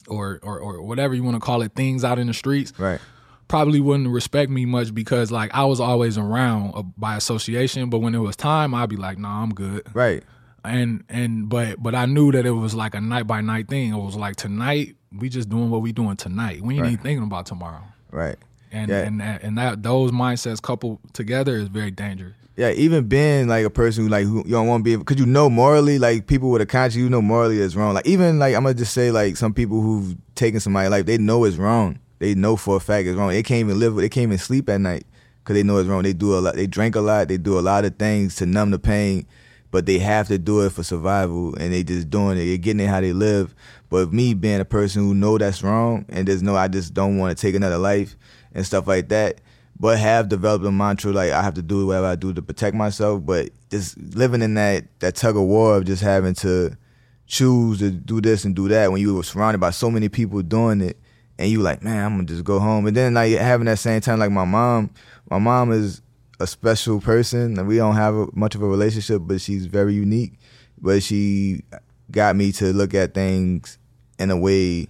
[0.07, 2.99] or, or, or whatever you want to call it, things out in the streets, Right.
[3.47, 7.89] probably wouldn't respect me much because like I was always around uh, by association.
[7.89, 10.23] But when it was time, I'd be like, nah, I'm good Right.
[10.63, 13.93] And and but but I knew that it was like a night by night thing.
[13.93, 16.61] It was like tonight we just doing what we doing tonight.
[16.61, 16.91] We ain't Right.
[16.93, 17.83] even thinking about tomorrow.
[18.11, 18.37] Right.
[18.71, 18.99] And Yeah.
[19.01, 22.33] and that, and that those mindsets coupled together is very dangerous.
[22.57, 25.17] Yeah, even being like a person who like who you don't want to be because
[25.19, 27.93] you know morally like people with a conscience you know morally is wrong.
[27.93, 31.17] Like even like I'm gonna just say like some people who've taken somebody's life they
[31.17, 31.99] know it's wrong.
[32.19, 33.29] They know for a fact it's wrong.
[33.29, 33.95] They can't even live.
[33.95, 35.05] They can't even sleep at night
[35.43, 36.03] because they know it's wrong.
[36.03, 36.55] They do a lot.
[36.55, 37.29] They drink a lot.
[37.29, 39.25] They do a lot of things to numb the pain,
[39.71, 42.45] but they have to do it for survival, and they just doing it.
[42.45, 43.55] They're getting it how they live.
[43.89, 47.17] But me being a person who know that's wrong and there's no, I just don't
[47.17, 48.15] want to take another life
[48.53, 49.41] and stuff like that
[49.81, 52.75] but have developed a mantra like I have to do whatever I do to protect
[52.75, 53.25] myself.
[53.25, 56.77] But just living in that that tug of war of just having to
[57.25, 60.39] choose to do this and do that when you were surrounded by so many people
[60.43, 60.97] doing it,
[61.39, 62.85] and you like, man, I'm gonna just go home.
[62.85, 64.91] And then like having that same time, like my mom,
[65.31, 66.03] my mom is
[66.41, 69.93] a special person, and we don't have a, much of a relationship, but she's very
[69.93, 70.33] unique.
[70.79, 71.63] But she
[72.09, 73.77] got me to look at things
[74.19, 74.87] in a way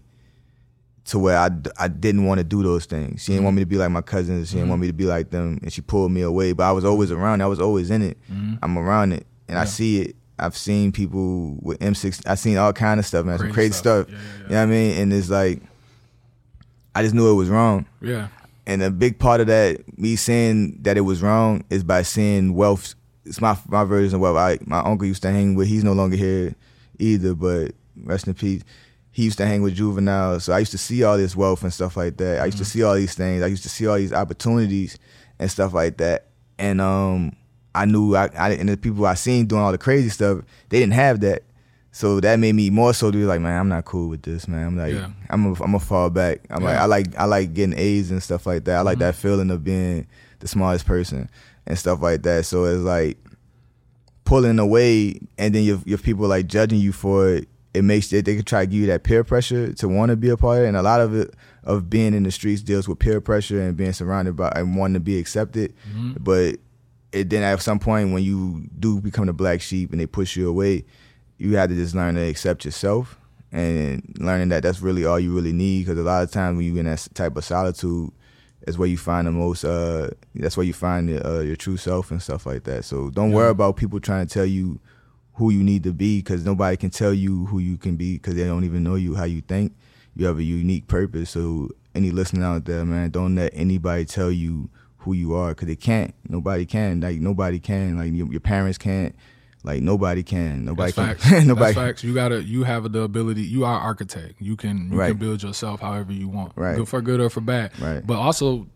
[1.06, 3.24] to where I, I didn't want to do those things.
[3.24, 4.50] She didn't want me to be like my cousins.
[4.50, 6.54] She didn't want me to be like them, and she pulled me away.
[6.54, 7.42] But I was always around.
[7.42, 8.18] I was always in it.
[8.32, 8.56] Mm-hmm.
[8.64, 10.16] I'm around it, and I see it.
[10.40, 12.24] I've seen people with M6.
[12.28, 13.38] I've seen all kind of stuff, man.
[13.38, 14.08] Some Crazy crazy stuff.
[14.08, 14.10] stuff.
[14.10, 14.44] Yeah, yeah, yeah.
[14.44, 14.98] You know what I mean?
[15.02, 15.62] And it's like,
[16.96, 17.86] I just knew it was wrong.
[18.02, 18.30] Yeah.
[18.66, 22.54] And a big part of that, me saying that it was wrong, is by seeing
[22.54, 22.96] wealth.
[23.26, 24.38] It's my my version of wealth.
[24.38, 25.68] I, my uncle used to hang with.
[25.68, 26.56] He's no longer here
[27.00, 28.64] either, but rest in peace.
[29.12, 31.74] He used to hang with juveniles, so I used to see all this wealth and
[31.74, 32.40] stuff like that.
[32.40, 33.44] I used to see all these things.
[33.44, 34.98] I used to see all these opportunities
[35.38, 36.28] and stuff like that.
[36.58, 37.36] And um,
[37.76, 40.80] I knew I, I and the people I seen doing all the crazy stuff, they
[40.80, 41.44] didn't have that.
[41.92, 44.66] So that made me more so be like, man, I'm not cool with this, man.
[44.66, 45.10] I'm like, Yeah.
[45.30, 46.42] I'm a, I'm gonna fall back.
[46.50, 48.78] I'm like, I like I like getting A's and stuff like that.
[48.78, 49.08] I like mm-hmm.
[49.08, 50.08] that feeling of being
[50.40, 51.30] the smartest person
[51.66, 52.46] and stuff like that.
[52.46, 53.18] So it's like
[54.24, 57.50] pulling away, and then your your people like judging you for it.
[57.74, 60.18] It makes it they can try to give you that peer pressure to want to
[60.18, 62.62] be a part of it, and a lot of it of being in the streets
[62.62, 65.74] deals with peer pressure and being surrounded by and wanting to be accepted.
[65.90, 66.14] Mm-hmm.
[66.20, 66.58] But
[67.12, 70.36] it then at some point when you do become the black sheep and they push
[70.36, 70.86] you away,
[71.42, 73.18] you have to just learn to accept yourself
[73.52, 75.86] and learning that that's really all you really need.
[75.86, 78.12] Because a lot of times when you're in that type of solitude,
[78.68, 79.66] is where you find the most.
[79.66, 82.86] Uh, that's where you find the, uh, your true self and stuff like that.
[82.86, 84.80] So don't worry about people trying to tell you
[85.34, 88.36] who you need to be, because nobody can tell you who you can be, because
[88.36, 89.74] they don't even know you how you think.
[90.16, 91.32] You have a unique purpose.
[91.32, 95.68] So any listener out there, man, don't let anybody tell you who you are, because
[95.68, 96.14] they can't.
[96.30, 97.02] Nobody can.
[97.02, 97.98] Like nobody can.
[97.98, 99.16] Like your, your parents can't.
[99.64, 100.66] Like nobody can.
[100.66, 101.32] Nobody That's can.
[101.32, 101.46] facts.
[101.48, 101.74] nobody.
[101.74, 102.04] That's facts.
[102.04, 102.44] You gotta.
[102.44, 103.44] You have the ability.
[103.44, 104.36] You are architect.
[104.42, 104.90] You can.
[104.92, 105.10] You Right.
[105.10, 106.54] can build yourself however you want.
[106.56, 106.76] Right.
[106.78, 107.72] Good for good or for bad.
[107.80, 108.06] Right.
[108.06, 108.68] But also,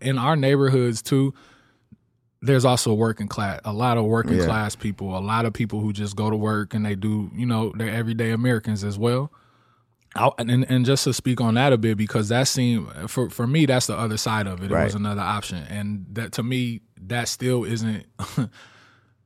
[0.00, 1.32] in our neighborhoods too,
[2.42, 3.60] there's also working class.
[3.64, 4.44] A lot of working Yeah.
[4.44, 5.16] class people.
[5.16, 7.30] A lot of people who just go to work and they do.
[7.34, 9.32] You know, they're everyday Americans as well.
[10.14, 13.46] I, and and just to speak on that a bit because that seemed for for
[13.46, 14.70] me that's the other side of it.
[14.70, 18.04] It was another option, and that to me that still isn't.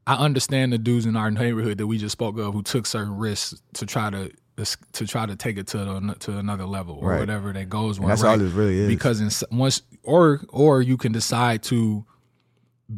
[0.07, 3.17] I understand the dudes in our neighborhood that we just spoke of who took certain
[3.17, 4.31] risks to try to
[4.93, 7.21] to try to take it to the, to another level or Right.
[7.21, 7.99] whatever that goes.
[7.99, 8.39] With, that's right?
[8.39, 8.89] all it really is.
[8.89, 12.05] Because in, once or or you can decide to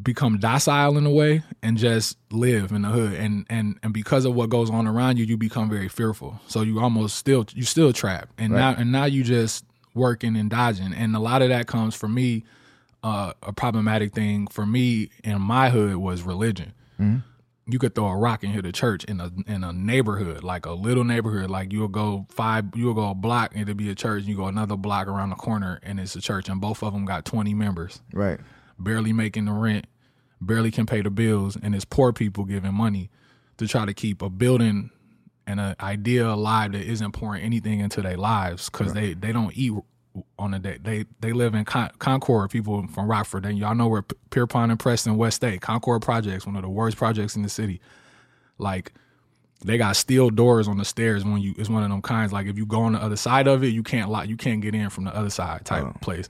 [0.03, 4.25] become docile in a way and just live in the hood and and and because
[4.25, 7.63] of what goes on around you you become very fearful so you almost still you
[7.63, 11.51] still trapped and now and now you just working and dodging and a lot of
[11.51, 12.43] that comes for me
[13.05, 16.73] uh, a problematic thing for me in my hood was religion
[17.67, 20.67] you could throw a rock and hit a church in a in a neighborhood, like
[20.67, 21.49] a little neighborhood.
[21.51, 24.25] Like you'll go five, you'll go a block and it'll be a church.
[24.25, 27.05] You go another block around the corner and it's a church, and both of them
[27.05, 28.41] got twenty members, Right.
[28.79, 29.87] barely making the rent,
[30.41, 33.11] barely can pay the bills, and it's poor people giving money
[33.59, 34.91] to try to keep a building
[35.47, 39.57] and an idea alive that isn't pouring anything into their lives because they they don't
[39.57, 39.73] eat
[40.39, 40.79] on a day.
[40.81, 42.51] They they live in Con- Concord.
[42.51, 46.47] People from Rockford, and y'all know where P- Pierpont and Preston, West State, Concord projects,
[46.47, 47.81] one of the worst projects in the city.
[48.59, 48.93] Like
[49.65, 51.55] they got steel doors on the stairs when you.
[51.57, 52.33] It's one of them kinds.
[52.33, 54.29] Like if you go on the other side of it, you can't lock.
[54.29, 55.95] You can't get in from the other side type oh.
[56.01, 56.29] place.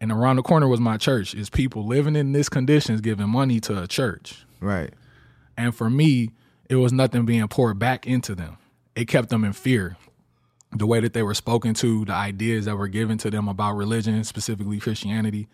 [0.00, 1.34] And around the corner was my church.
[1.34, 4.46] Is people living in this conditions giving money to a church.
[4.60, 4.92] Right.
[5.56, 6.30] And for me,
[6.70, 8.56] it was nothing being poured back into them.
[8.94, 9.96] It kept them in fear.
[10.72, 13.74] The way that they were spoken to, the ideas that were given to them about
[13.76, 15.48] religion, specifically Christianity,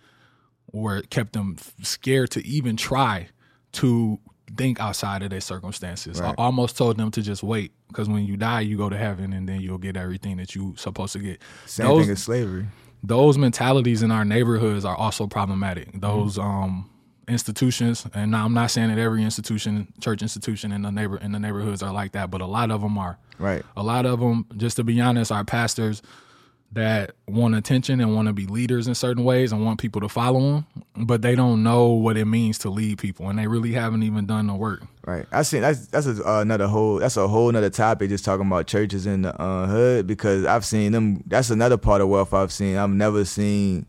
[0.73, 3.29] or kept them scared to even try
[3.73, 4.19] to
[4.57, 6.21] think outside of their circumstances.
[6.21, 9.33] I almost told them to just wait because when you die, you go to heaven
[9.33, 11.41] and then you'll get everything that you're supposed to get.
[11.65, 12.67] Same Those- thing as slavery.
[13.03, 16.01] those mentalities in our neighborhoods are also problematic.
[16.01, 16.91] Those um,
[17.29, 21.33] institutions, and now I'm not saying that every institution, church institution in the neighbor in
[21.33, 23.19] the neighborhoods are like that, but a lot of them are.
[23.39, 23.65] Right.
[23.77, 26.03] A lot of them, just to be honest, are pastors
[26.73, 30.09] that want attention and want to be leaders in certain ways and want people to
[30.09, 33.73] follow them, but they don't know what it means to lead people, and they really
[33.73, 34.83] haven't even done the work.
[35.05, 35.27] Right.
[35.33, 38.47] I seen that's that's a, uh, another whole that's a whole another topic just talking
[38.47, 41.23] about churches in the uh, hood because I've seen them.
[41.27, 42.77] That's another part of wealth I've seen.
[42.77, 43.87] I've never seen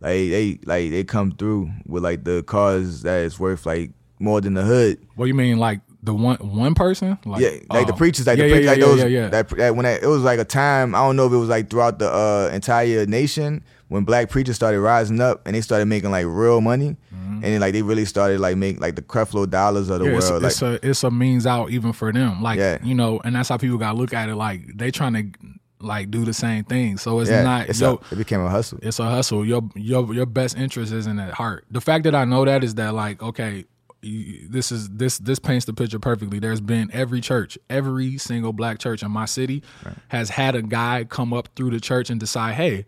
[0.00, 4.40] like they like they come through with like the cars that is worth like more
[4.40, 4.98] than the hood.
[5.16, 7.18] What do you mean, like the one one person?
[7.24, 7.96] Like, Yeah, like the oh.
[7.96, 8.98] preachers, like yeah, the yeah, preachers, yeah, like those.
[9.00, 9.28] yeah, yeah.
[9.28, 10.94] That, that when that, it was like a time.
[10.94, 14.56] I don't know if it was like throughout the uh, entire nation when black preachers
[14.56, 18.04] started rising up and they started making like real money, and then like they really
[18.04, 20.12] started like make like the Creflo dollars of the Mm-hmm.
[20.14, 22.42] Yeah, it's, like it's a it's a means out even for them.
[22.42, 22.78] Like Yeah.
[22.82, 24.34] you know, and that's how people got to look at it.
[24.34, 25.38] Like they trying to
[25.80, 26.98] like do the same thing.
[26.98, 28.78] So it's yeah, not it's yo, a, it became a hustle.
[28.82, 29.44] it's a hustle.
[29.44, 31.64] Your your your best interest isn't at heart.
[31.70, 33.64] The fact that I know that is that like okay,
[34.02, 36.38] you- this is this this paints the picture perfectly.
[36.38, 39.62] There's been every church, every single black church in my city
[40.08, 42.84] has had a guy come up through the church and decide, hey,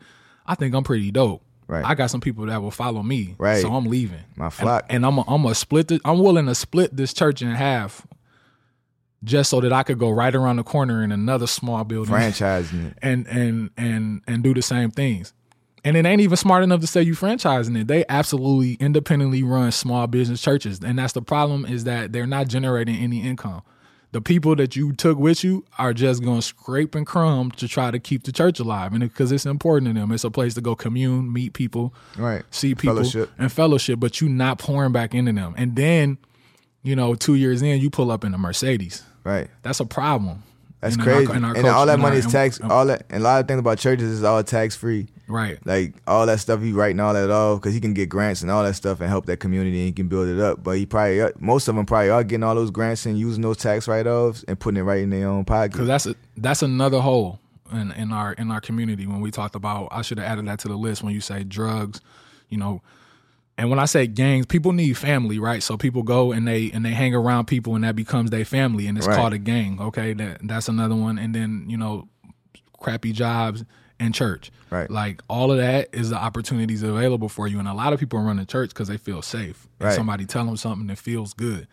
[0.47, 1.43] I think I'm pretty dope.
[1.69, 1.85] Right.
[1.85, 3.37] I got some people that will follow me.
[3.39, 3.63] Right.
[3.63, 4.19] So I'm leaving.
[4.35, 4.87] My And- flock.
[4.91, 5.93] And, I'm a, I'm a split.
[5.93, 8.05] It, I'm willing to split this church in half,
[9.25, 12.89] just so that I could go right around the corner in another small building Franchising
[12.93, 12.99] it.
[13.03, 15.33] and and and and do the same things.
[15.85, 17.87] And it ain't even smart enough to say you franchising it.
[17.89, 22.49] They absolutely independently run small business churches, and that's the problem is that they're not
[22.49, 23.63] generating any income.
[24.13, 27.69] The people that you took with you are just going to scrape and crumb to
[27.69, 30.53] try to keep the church alive, and because it's important to them, it's a place
[30.55, 32.43] to go commune, meet people, Right.
[32.51, 33.31] see people, Fellowship.
[33.39, 34.01] and fellowship.
[34.01, 36.19] But you not pouring back into them, and then,
[36.83, 39.03] you know, two years in, you pull up in a Mercedes.
[39.25, 39.49] Right.
[39.63, 40.43] That's a problem.
[40.81, 41.27] That's in crazy.
[41.31, 42.59] our and all that money our- is tax.
[42.63, 45.09] all that and a lot of things about churches is all tax free.
[45.29, 45.59] Right.
[45.67, 48.51] Like all that stuff he writing all that off because he can get grants and
[48.51, 50.65] all that stuff and help that community and he can build it up.
[50.65, 53.43] But he probably uh, most of them probably are getting all those grants and using
[53.43, 55.73] those tax write offs and putting it right in their own pocket.
[55.73, 57.39] because that's a, that's another hole
[57.71, 60.61] in, in our in our community when we talked about I should have added that
[60.61, 62.01] to the list when you say drugs,
[62.49, 62.81] you know.
[63.61, 65.63] And when I say gangs, people need family, right?
[65.63, 68.87] So people go and they and they hang around people and that becomes their family
[68.87, 69.15] and it's Right.
[69.17, 69.79] called a gang.
[69.81, 71.19] Okay, that that's another one.
[71.19, 72.09] And then you know,
[72.81, 73.65] crappy jobs
[73.99, 74.51] and church.
[74.71, 74.91] Right.
[74.91, 77.59] Like all of that is the opportunities available for you.
[77.59, 79.69] And a lot of people run to church because they feel safe.
[79.79, 79.95] Right.
[79.95, 81.67] somebody tell them something that feels good.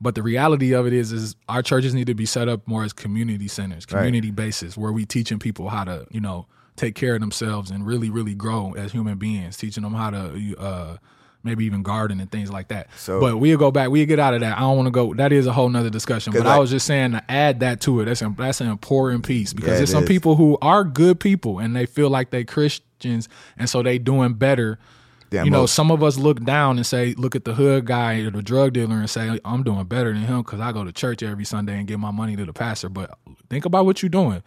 [0.00, 2.84] But the reality of it is, is our churches need to be set up more
[2.84, 3.98] as community centers, Right.
[4.00, 6.46] community bases, where we teaching people how to, you know,
[6.76, 9.56] take care of themselves and really, really grow as human beings.
[9.56, 10.96] Teaching them how to, uh,
[11.44, 12.88] maybe even garden and things like that.
[12.96, 13.90] So- but we'll go back.
[13.90, 14.56] We'll get out of that.
[14.56, 15.14] I don't want to go.
[15.14, 16.32] That is a whole nother discussion.
[16.32, 18.06] But I was just saying to add that to it.
[18.06, 20.08] That's an, that's an important piece because Yeah, there's some is.
[20.08, 24.34] people who are good people and they feel like they Christians and so they doing
[24.34, 24.78] better.
[25.30, 28.14] You know, most- some of us look down and say, look at the hood guy
[28.20, 30.92] or the drug dealer and say, I'm doing better than him because I go to
[30.92, 32.88] church every Sunday and give my money to the pastor.
[32.88, 33.16] But
[33.50, 34.42] think about what you're doing,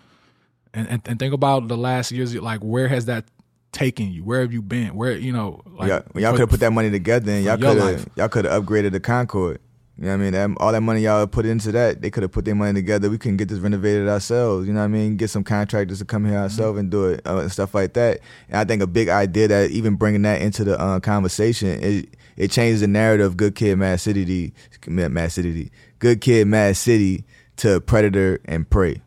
[0.73, 2.33] and, and and think about the last years.
[2.35, 3.25] Like, where has that
[3.71, 4.23] taken you?
[4.23, 4.95] Where have you been?
[4.95, 7.77] Where you know, like y'all, y'all could have put that money together and y'all could
[7.77, 9.59] have y'all could have upgraded the Concord.
[9.97, 10.33] You know what I mean?
[10.33, 13.07] That, all that money y'all put into that, they could have put their money together.
[13.09, 14.65] We can get this renovated ourselves.
[14.65, 15.15] You know what I mean?
[15.15, 18.19] Get some contractors to come here ourselves and do it uh, and stuff like that.
[18.47, 22.09] And I think a big idea that even bringing that into the uh, conversation it
[22.37, 24.53] it changes the narrative of Good Kid, Mad City,
[24.87, 27.25] Mad City, Good Kid, Mad City
[27.57, 29.01] to Predator and Prey.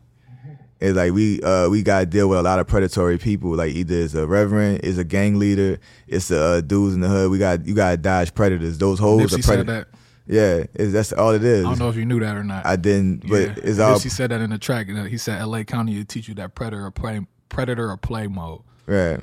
[0.79, 3.51] It's like we uh we gotta deal with a lot of predatory people.
[3.55, 7.07] Like either it's a reverend, it's a gang leader, it's the uh, dudes in the
[7.07, 7.31] hood.
[7.31, 8.77] We got you gotta dodge predators.
[8.77, 9.85] Those hoes Nipsey are predators.
[10.27, 11.63] Yeah, it's, that's all it is.
[11.65, 12.65] I don't know if you knew that or not.
[12.65, 13.53] I didn't, but Yeah.
[13.57, 14.87] it's all Nipsey said that in the track.
[14.87, 15.63] that He said L.A.
[15.63, 18.61] County will teach you that predator or play predator or play mode.
[18.87, 19.19] right.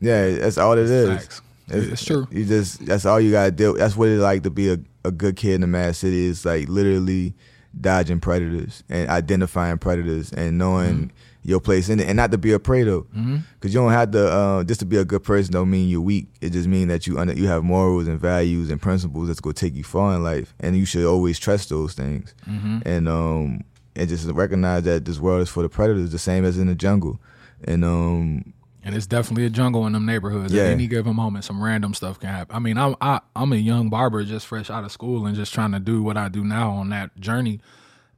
[0.00, 1.08] Yeah, that's all it is.
[1.20, 1.42] Facts.
[1.68, 2.26] It's true.
[2.30, 3.76] You just that's all you gotta do.
[3.78, 6.26] That's what it's like to be a, a good kid in the mad city.
[6.26, 7.34] It's like literally
[7.80, 11.48] dodging predators and identifying predators and knowing Mm-hmm.
[11.48, 13.04] your place in it, and not to be a prey though,
[13.54, 14.28] because you don't have to.
[14.30, 16.28] Uh, just to be a good person don't mean you're weak.
[16.40, 19.54] It just means that you under, you have morals and values and principles that's gonna
[19.54, 22.32] take you far in life, and you should always trust those things.
[22.48, 22.78] Mm-hmm.
[22.86, 23.64] And um
[23.96, 26.74] and just recognize that this world is for the predators, the same as in the
[26.76, 27.18] jungle.
[27.64, 28.52] And um
[28.84, 30.52] And it's definitely a jungle in them neighborhoods.
[30.52, 30.64] Yeah.
[30.64, 32.56] At any given moment, some random stuff can happen.
[32.56, 35.54] I mean, I'm I, I'm a young barber, just fresh out of school, and just
[35.54, 37.60] trying to do what I do now on that journey.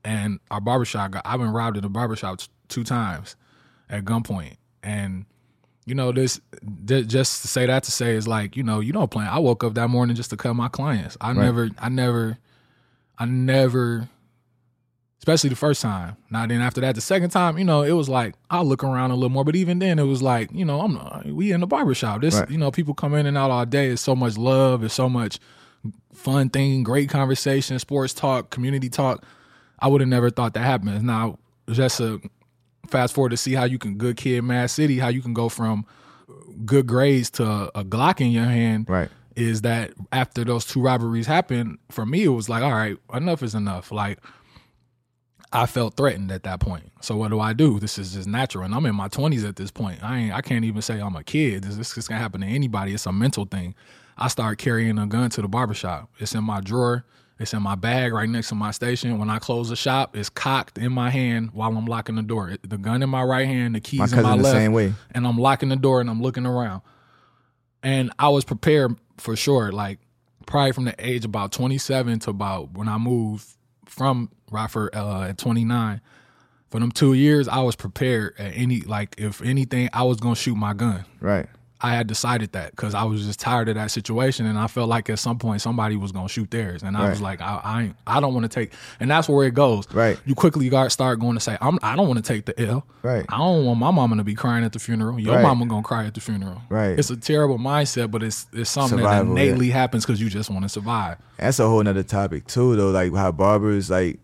[0.04, 3.36] And our barbershop, got, I've been robbed at a barbershop t- two times
[3.90, 4.56] at gunpoint.
[4.82, 5.26] And
[5.86, 6.40] you know, this
[6.86, 9.28] th- just to say that to say is like, you know, you don't plan.
[9.28, 11.16] I woke up that morning just to cut my clients.
[11.20, 12.38] I never, I never,
[13.18, 14.08] I never
[15.24, 16.16] especially the first time.
[16.30, 19.10] Now then after that, the second time, you know, it was like I'll look around
[19.10, 19.42] a little more.
[19.44, 22.20] But even then, it was like, you know, I'm we in the barbershop.
[22.20, 22.50] This, Right.
[22.50, 23.88] you know, people come in and out all day.
[23.88, 24.84] It's so much love.
[24.84, 25.38] It's so much
[26.12, 29.24] fun thing, great conversation, sports talk, community talk.
[29.78, 31.02] I would have never thought that happened.
[31.04, 31.38] Now,
[31.70, 32.20] just a
[32.88, 35.48] fast forward to see how you can good kid, Mad City, how you can go
[35.48, 35.86] from
[36.66, 39.08] good grades to a Glock in your hand Right.
[39.36, 43.42] is that after those two robberies happened, for me it was like, all right, enough
[43.42, 43.90] is enough.
[43.90, 44.18] Like
[45.54, 46.90] I felt threatened at that point.
[47.00, 47.78] So what do I do?
[47.78, 50.02] This is just natural, and I'm in my 20s at this point.
[50.02, 51.62] I ain't, I can't even say I'm a kid.
[51.62, 52.92] This, this is gonna happen to anybody.
[52.92, 53.74] It's a mental thing.
[54.18, 56.10] I start carrying a gun to the barbershop.
[56.18, 57.04] It's in my drawer.
[57.38, 59.18] It's in my bag right next to my station.
[59.18, 62.56] When I close the shop, it's cocked in my hand while I'm locking the door.
[62.62, 64.94] The gun in my right hand, the keys My in my left, same way.
[65.12, 66.82] and I'm locking the door and I'm looking around.
[67.82, 69.72] And I was prepared for sure.
[69.72, 69.98] Like
[70.46, 73.46] probably from the age about 27 to about when I moved
[73.94, 76.00] from Rockford uh, at 29.
[76.70, 80.34] For them two years, I was prepared at any like if anything, I was gonna
[80.34, 81.04] shoot my gun.
[81.20, 81.46] Right.
[81.80, 84.88] I had decided that because I was just tired of that situation, and I felt
[84.88, 88.16] like at some point somebody was gonna shoot theirs, and I was like, I, I,
[88.16, 89.92] I don't want to take, and that's where it goes.
[89.92, 90.18] Right.
[90.24, 92.86] You quickly got start going to say, I'm, I don't want to take the L.
[93.02, 93.26] Right.
[93.28, 95.18] I don't want my mama to be crying at the funeral.
[95.18, 95.42] Your Right.
[95.42, 96.62] mama gonna cry at the funeral.
[96.70, 96.98] Right.
[96.98, 99.48] It's a terrible mindset, but it's it's something Survival, that yeah.
[99.50, 101.18] innately happens because you just want to survive.
[101.36, 102.92] That's a whole nother topic too, though.
[102.92, 104.20] Like how barbers, like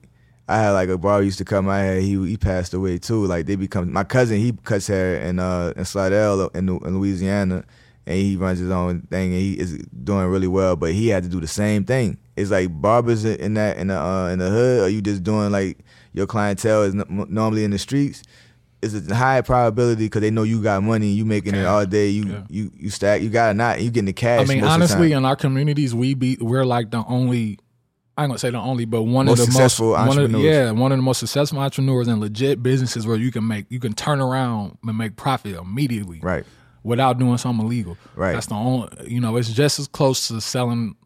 [0.51, 2.01] I had like a barber used to cut my hair.
[2.01, 3.25] He he passed away too.
[3.27, 4.39] Like they become my cousin.
[4.39, 7.65] He cuts hair in uh in Slidell in, in Louisiana,
[8.07, 9.33] and he runs his own thing.
[9.33, 10.77] And he is doing really well.
[10.77, 12.19] But he had to do the same thing.
[12.37, 14.83] It's like barbers in that in the uh, in the hood.
[14.85, 15.79] Are you just doing like
[16.13, 18.23] your clientele is n- normally in the streets?
[18.83, 21.09] It's a high probability because they know you got money.
[21.09, 22.09] You making it all day.
[22.09, 22.43] You Yeah.
[22.49, 23.21] you you stack.
[23.21, 23.83] You got a not.
[23.83, 24.41] You getting the cash.
[24.41, 27.59] I mean, most of the honestly, in our communities, we be we're like the only.
[28.21, 30.45] I ain't gonna say the only, but one Most of the most one of, entrepreneurs.
[30.45, 33.81] yeah, one of the most successful entrepreneurs and legit businesses where you can make you
[33.81, 36.45] can turn around and make profit immediately, right.
[36.83, 38.33] Without doing something illegal, Right.
[38.33, 40.97] That's the only, you know, it's just as close to selling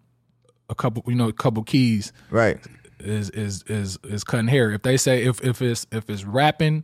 [0.69, 2.59] a couple, you know, a couple keys Right.
[2.99, 4.73] is is is is cutting hair.
[4.73, 6.83] If they say if if it's if it's rapping,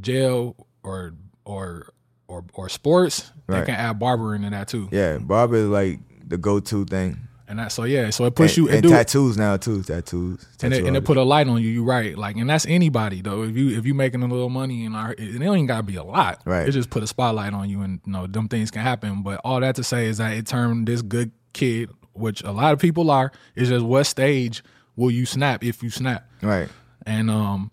[0.00, 1.12] jail or
[1.44, 1.92] or
[2.28, 3.60] or or sports, Right.
[3.60, 4.88] they can add barber into that too.
[4.90, 7.18] Yeah, barber is like the go-to thing.
[7.48, 9.82] And that so yeah, so it puts and, you it and do, tattoos now too.
[9.82, 11.68] Tattoos, and it, and it put a light on you.
[11.68, 13.44] You right, like, and that's anybody though.
[13.44, 15.94] If you if you making a little money and our, it don't even gotta be
[15.94, 16.42] a lot.
[16.44, 16.68] Right.
[16.68, 19.22] It just put a spotlight on you, and you know, them things can happen.
[19.22, 22.72] But all that to say is that it turned this good kid, which a lot
[22.72, 24.64] of people are, is just what stage
[24.96, 26.28] will you snap if you snap?
[26.42, 26.68] right.
[27.08, 27.70] And um,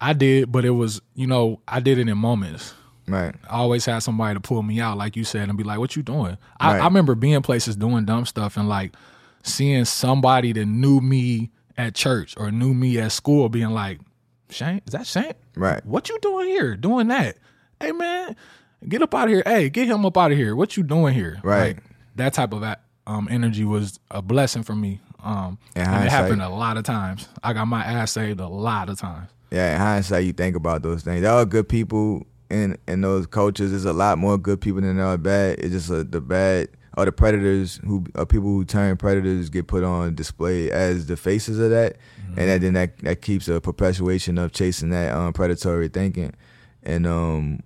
[0.00, 2.74] I did, but it was you know I did it in moments.
[3.08, 3.34] Right.
[3.48, 5.96] I always had somebody to pull me out, like you said, and be like, "What
[5.96, 6.80] you doing?" I, Right.
[6.82, 8.94] I remember being places doing dumb stuff and like
[9.46, 14.00] seeing somebody that knew me at church or knew me at school, being like,
[14.50, 15.34] "Shane, is that Shane?
[15.54, 15.84] Right.
[15.86, 16.76] What you doing here?
[16.76, 17.36] Doing that?
[17.80, 18.36] Hey man,
[18.88, 19.42] get up out of here.
[19.44, 20.56] Hey, get him up out of here.
[20.56, 21.38] What you doing here?
[21.42, 21.76] Right.
[21.76, 21.82] Like,
[22.16, 22.64] that type of
[23.06, 25.00] um, energy was a blessing for me.
[25.22, 27.28] Um, and it happened a lot of times.
[27.42, 29.28] I got my ass saved a lot of times.
[29.50, 31.22] Yeah, in hindsight, you think about those things.
[31.22, 33.70] There are good people in in those cultures.
[33.70, 35.58] There's a lot more good people than there are bad.
[35.58, 39.66] It's just uh the bad or the predators who are people who turn predators get
[39.66, 41.96] put on display as the faces of that,
[42.36, 46.32] and then that that keeps a perpetuation of chasing that um, predatory thinking,
[46.82, 47.60] and um,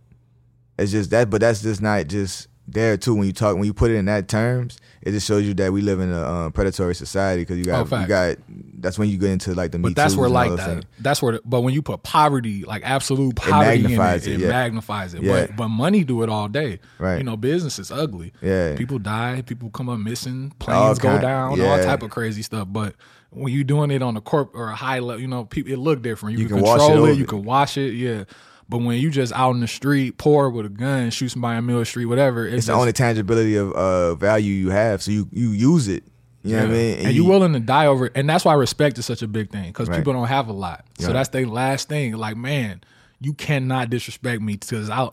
[0.78, 1.30] it's just that.
[1.30, 3.14] But that's just not just there too.
[3.14, 5.72] When you talk, when you put it in that terms, it just shows you that
[5.72, 8.36] we live in a um, predatory society because you got Oh, you got.
[8.48, 10.66] That's when you get into like the Me But that's where like that.
[10.66, 10.84] things.
[10.98, 11.34] That's where.
[11.34, 14.50] The, but when you put poverty, like absolute poverty, magnifies in it, it, it yeah.
[14.50, 15.22] magnifies it.
[15.22, 15.46] Yeah.
[15.46, 16.80] But but money do it all day.
[16.98, 17.18] Right.
[17.18, 18.32] You know, business is ugly.
[18.40, 18.76] Yeah.
[18.76, 19.42] People die.
[19.42, 20.52] People come up missing.
[20.58, 21.60] Planes go down.
[21.60, 22.68] All type of crazy stuff.
[22.70, 22.94] But
[23.30, 25.78] when you doing it on a corp or a high level, you know, people it
[25.78, 26.36] look different.
[26.36, 27.18] You, You can, can it control it.
[27.18, 27.94] You can wash it.
[27.94, 28.24] Yeah.
[28.70, 31.66] But when you just out in the street, poor with a gun, shoot somebody in
[31.66, 35.02] Mill Street, whatever, it's, it's the only tangibility of uh, value you have.
[35.02, 36.04] So you you use it.
[36.44, 36.94] You know what I Yeah.
[36.96, 37.06] mean?
[37.06, 38.12] And, you willing to die over it.
[38.14, 39.98] And that's why respect is such a big thing because Right.
[39.98, 40.84] people don't have a lot.
[40.98, 41.12] So Yeah.
[41.14, 42.14] that's their last thing.
[42.16, 42.80] Like, man,
[43.20, 45.08] you cannot disrespect me because I,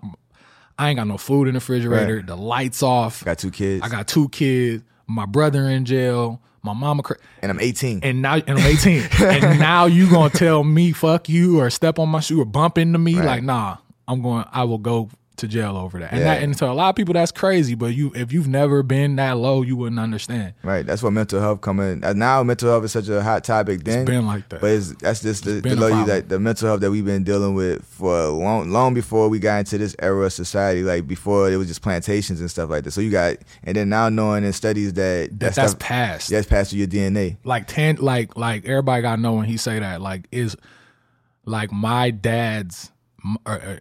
[0.80, 2.18] I ain't got no food in the refrigerator.
[2.18, 2.26] Right.
[2.28, 3.26] The lights off.
[3.26, 3.84] got two kids.
[3.84, 4.84] I got two kids.
[5.08, 6.42] My brother in jail.
[6.68, 7.02] My mama.
[7.04, 8.02] Cra- and I'm 18.
[8.04, 9.04] and now, and I'm 18.
[9.22, 12.78] and now you gonna tell me fuck you or step on my shoe or bump
[12.78, 13.16] into me?
[13.16, 13.26] Right.
[13.26, 13.78] Like, nah.
[14.08, 14.46] I'm going.
[14.52, 16.12] I will go to jail over that.
[16.12, 16.36] And Yeah.
[16.36, 17.76] that, and to a lot of people, that's crazy.
[17.76, 20.54] But you, if you've never been that low, you wouldn't understand.
[20.64, 20.86] right.
[20.86, 22.04] That's what mental health coming.
[22.04, 23.84] Uh, now mental health is such a hot topic.
[23.84, 24.62] Then been like that.
[24.62, 26.92] But it's, that's just the, been to a know you that the mental health that
[26.92, 30.84] we've been dealing with for long, long before we got into this era of society.
[30.84, 32.92] Like before, it was just plantations and stuff like that.
[32.92, 36.30] So you got, and then now knowing in studies that That that that's stuff, past.
[36.30, 37.38] that's passed through your DNA.
[37.44, 40.56] like ten like like everybody got to know when he say that like is
[41.46, 42.92] like my dad's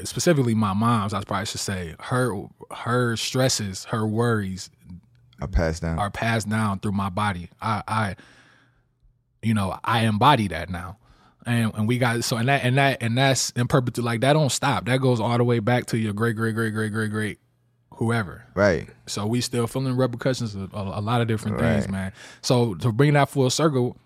[0.05, 4.71] specifically my mom's I probably should say her her stresses her worries
[5.41, 5.99] I passed down.
[5.99, 8.17] are passed down through my body I I
[9.43, 10.99] you know I embody that now
[11.45, 14.33] and and we got so and that and that and that's in perpetuity like that
[14.33, 17.11] don't stop that goes all the way back to your great great great great great
[17.11, 17.39] great
[17.97, 18.89] whoever right.
[19.07, 22.13] so we still feeling repercussions of a, a lot of different things, man.
[22.43, 23.97] So to bring that full circle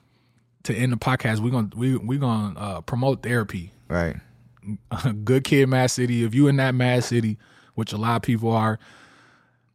[0.65, 3.73] to end the podcast, we're gonna we we gonna uh, promote therapy.
[3.89, 4.17] Right.
[5.25, 6.25] Good kid, Mad City.
[6.25, 7.39] If you in that Mad City,
[7.75, 8.79] which a lot of people are,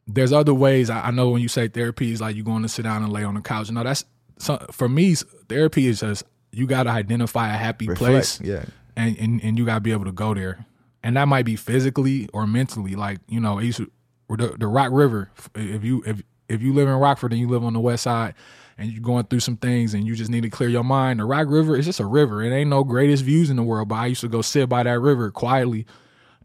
[0.07, 0.89] there's other ways.
[0.89, 3.23] I, know when you say therapy is like you going to sit down and lay
[3.23, 3.71] on the couch.
[3.71, 4.05] No, that's
[4.37, 5.15] so, for me.
[5.49, 8.65] Therapy is just you got to identify a happy place Yeah.
[8.95, 10.65] and, and and you gotta be able to go there.
[11.03, 12.95] And that might be physically or mentally.
[12.95, 13.91] Like you know, to,
[14.29, 15.31] the, the Rock River.
[15.55, 18.35] If you if if you live in Rockford and you live on the west side,
[18.77, 21.25] and you're going through some things and you just need to clear your mind, the
[21.25, 22.43] Rock River is just a river.
[22.43, 24.83] It ain't no greatest views in the world, but I used to go sit by
[24.83, 25.85] that river quietly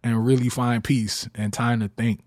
[0.02, 2.20] and really find peace and time to think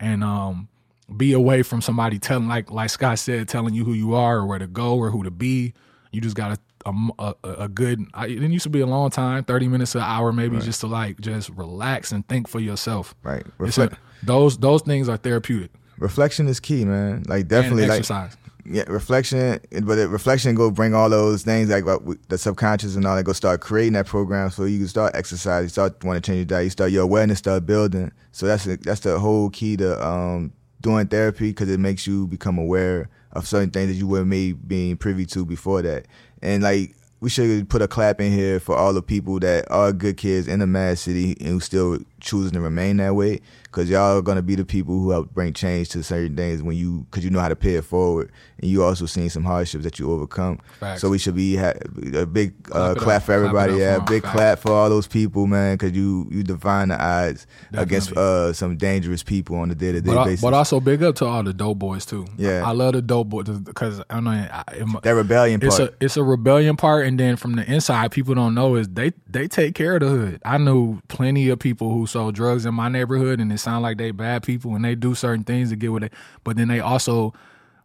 [0.00, 0.68] and um
[1.16, 4.46] be away from somebody telling like like Scott said telling you who you are or
[4.46, 5.74] where to go or who to be.
[6.10, 8.04] You just got a a, a, a good.
[8.12, 10.80] I, it used to be a long time, thirty minutes to an hour, maybe just
[10.80, 13.14] to like just relax and think for yourself.
[13.22, 13.44] Right.
[13.58, 13.90] A-
[14.22, 15.70] those those things are therapeutic.
[15.98, 17.24] reflection is key, man.
[17.26, 18.36] Like definitely, like exercise.
[18.66, 19.60] Yeah, reflection.
[19.82, 21.84] But it, reflection go bring all those things like
[22.28, 23.24] the subconscious and all that.
[23.24, 26.44] Go start creating that program so you can start exercising, start want to change your
[26.46, 28.12] diet, you start your awareness, start building.
[28.32, 32.58] So that's that's the whole key to um, doing therapy because it makes you become
[32.58, 36.06] aware of certain things that you were maybe being privy to before that.
[36.40, 39.92] And like we should put a clap in here for all the people that are
[39.92, 43.40] good kids in the mad city and who still choosing to remain that way
[43.74, 46.62] because y'all are going to be the people who help bring change to certain things
[46.62, 49.42] when you because you know how to pay it forward and you also seen some
[49.42, 51.00] hardships that you overcome Facts.
[51.00, 51.72] so we should be ha-
[52.14, 54.34] a big uh, Clap clap for everybody up yeah for big Facts.
[54.34, 58.76] clap for all those people man because you you define the odds against uh, some
[58.76, 61.52] dangerous people on a day-to-day But, al- basis but also big up to all the
[61.52, 62.26] dope boys too.
[62.36, 62.62] Yeah.
[62.64, 65.90] I, I love the dope boys because I know I, it- that rebellion it's part
[65.90, 69.12] a it's a rebellion part, and then from the inside, people don't know is they
[69.28, 70.40] they take care of the hood.
[70.44, 73.98] I knew plenty of people who sold drugs in my neighborhood, and it sound like
[73.98, 76.10] they bad people, and they do certain things to get what they.
[76.44, 77.34] But then they also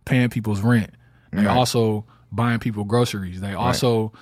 [0.06, 0.92] paying people's rent.
[1.32, 3.42] They also buying people groceries.
[3.42, 4.14] They also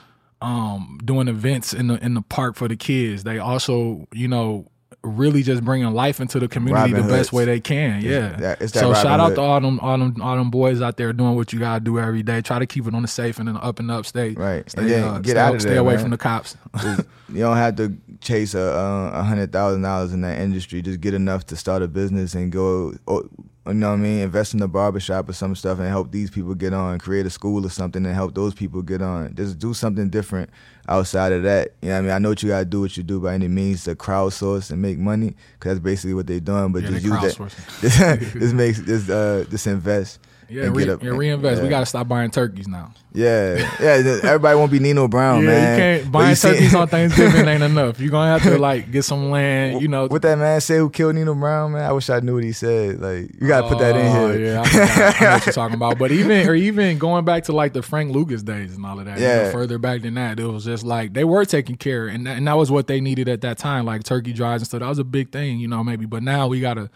[0.42, 3.24] um doing events in the in the park for the kids.
[3.24, 4.68] They also you know
[5.04, 8.02] really just bringing life into the community Robin the best way they can.
[8.02, 8.30] Yeah.
[8.38, 9.36] that- it's that so Robin shout out Hood.
[9.36, 12.00] to all them, all them, all them boys out there doing what you gotta do
[12.00, 12.42] every day.
[12.42, 14.38] Try to keep it on the safe and in the up and upstate.
[14.38, 14.70] Right.
[14.70, 16.02] Stay, And then uh, get stay, out of stay there, away man.
[16.04, 16.56] from the cops.
[17.30, 20.82] You don't have to chase a uh, hundred thousand dollars in that industry.
[20.82, 22.94] Just get enough to start a business and go.
[23.06, 23.28] oh,
[23.68, 24.20] You know what I mean?
[24.20, 27.00] Invest in a barbershop or some stuff and help these people get on.
[27.00, 29.36] Create a school or something and help those people get on.
[29.36, 30.50] Just do something different
[30.88, 31.74] outside of that.
[31.82, 32.12] You know what I mean?
[32.12, 34.82] I know what you gotta do what you do by any means to crowdsource and
[34.82, 36.72] make money because that's basically what they're doing.
[36.72, 37.52] But Yeah, just use that.
[37.82, 40.20] Just, just makes just uh just invest.
[40.50, 41.62] Yeah, and re- up- yeah, reinvest.
[41.62, 41.72] We yeah.
[41.72, 42.94] gotta stop buying turkeys now.
[43.14, 44.20] Yeah, yeah.
[44.24, 45.72] Everybody won't be Nino Brown, yeah, man.
[45.72, 48.00] you can't buying you see- turkeys on Thanksgiving ain't enough.
[48.00, 50.08] You're gonna have to like get some land, you know.
[50.08, 51.84] What that man said who killed Nino Brown, man?
[51.84, 53.00] I wish I knew what he said.
[53.02, 54.46] Like, you gotta put that in Oh, here.
[54.54, 54.68] Yeah, I.
[54.68, 55.98] I know what you're talking about.
[55.98, 59.06] But even or even going back to like the Frank Lucas days and all of
[59.06, 59.18] that.
[59.20, 59.52] you know, Yeah.
[59.52, 62.48] further back than that, it was just like they were taking care, and that, and
[62.48, 64.80] that was what they needed at that time, like turkey drives and stuff.
[64.82, 66.06] That was a big thing, you know, maybe.
[66.06, 66.90] But now we gotta.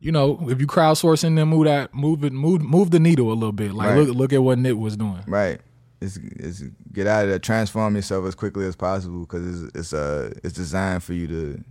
[0.00, 3.34] You know, if you crowdsourcing, then move that, move it, move, move the needle a
[3.34, 3.72] little bit.
[3.74, 3.98] Like, Right.
[4.06, 5.22] look, look at what Nip was doing.
[5.26, 5.60] Right.
[6.00, 9.92] It's, it's get out of there, transform yourself as quickly as possible because it's it's
[9.92, 11.62] uh it's designed for you to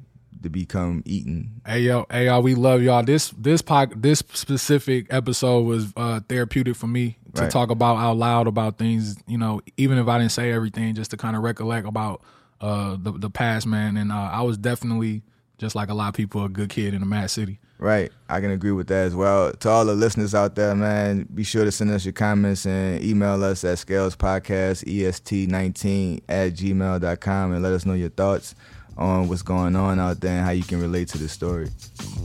[0.43, 1.59] to become eaten.
[1.65, 3.01] Hey yo, hey y'all, we love y'all.
[3.01, 7.51] This this pod, this specific episode was uh, therapeutic for me to Right.
[7.51, 9.15] talk about out loud about things.
[9.27, 12.21] You know, even if I didn't say everything, just to kind of recollect about
[12.61, 13.97] uh, the the past, man.
[13.97, 15.23] And uh, I was definitely
[15.57, 17.59] just like a lot of people, a good kid in a mad city.
[17.79, 18.11] Right.
[18.27, 19.53] I can agree with that as well.
[19.53, 23.01] To all the listeners out there, man, be sure to send us your comments and
[23.01, 28.53] email us at Scales Podcast, EST19 at gmail.com and let us know your thoughts
[28.97, 31.69] on what's going on out there and how you can relate to this story.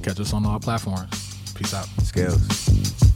[0.03, 1.37] Catch us on all platforms.
[1.55, 1.87] Peace out.
[2.03, 3.14] Scales.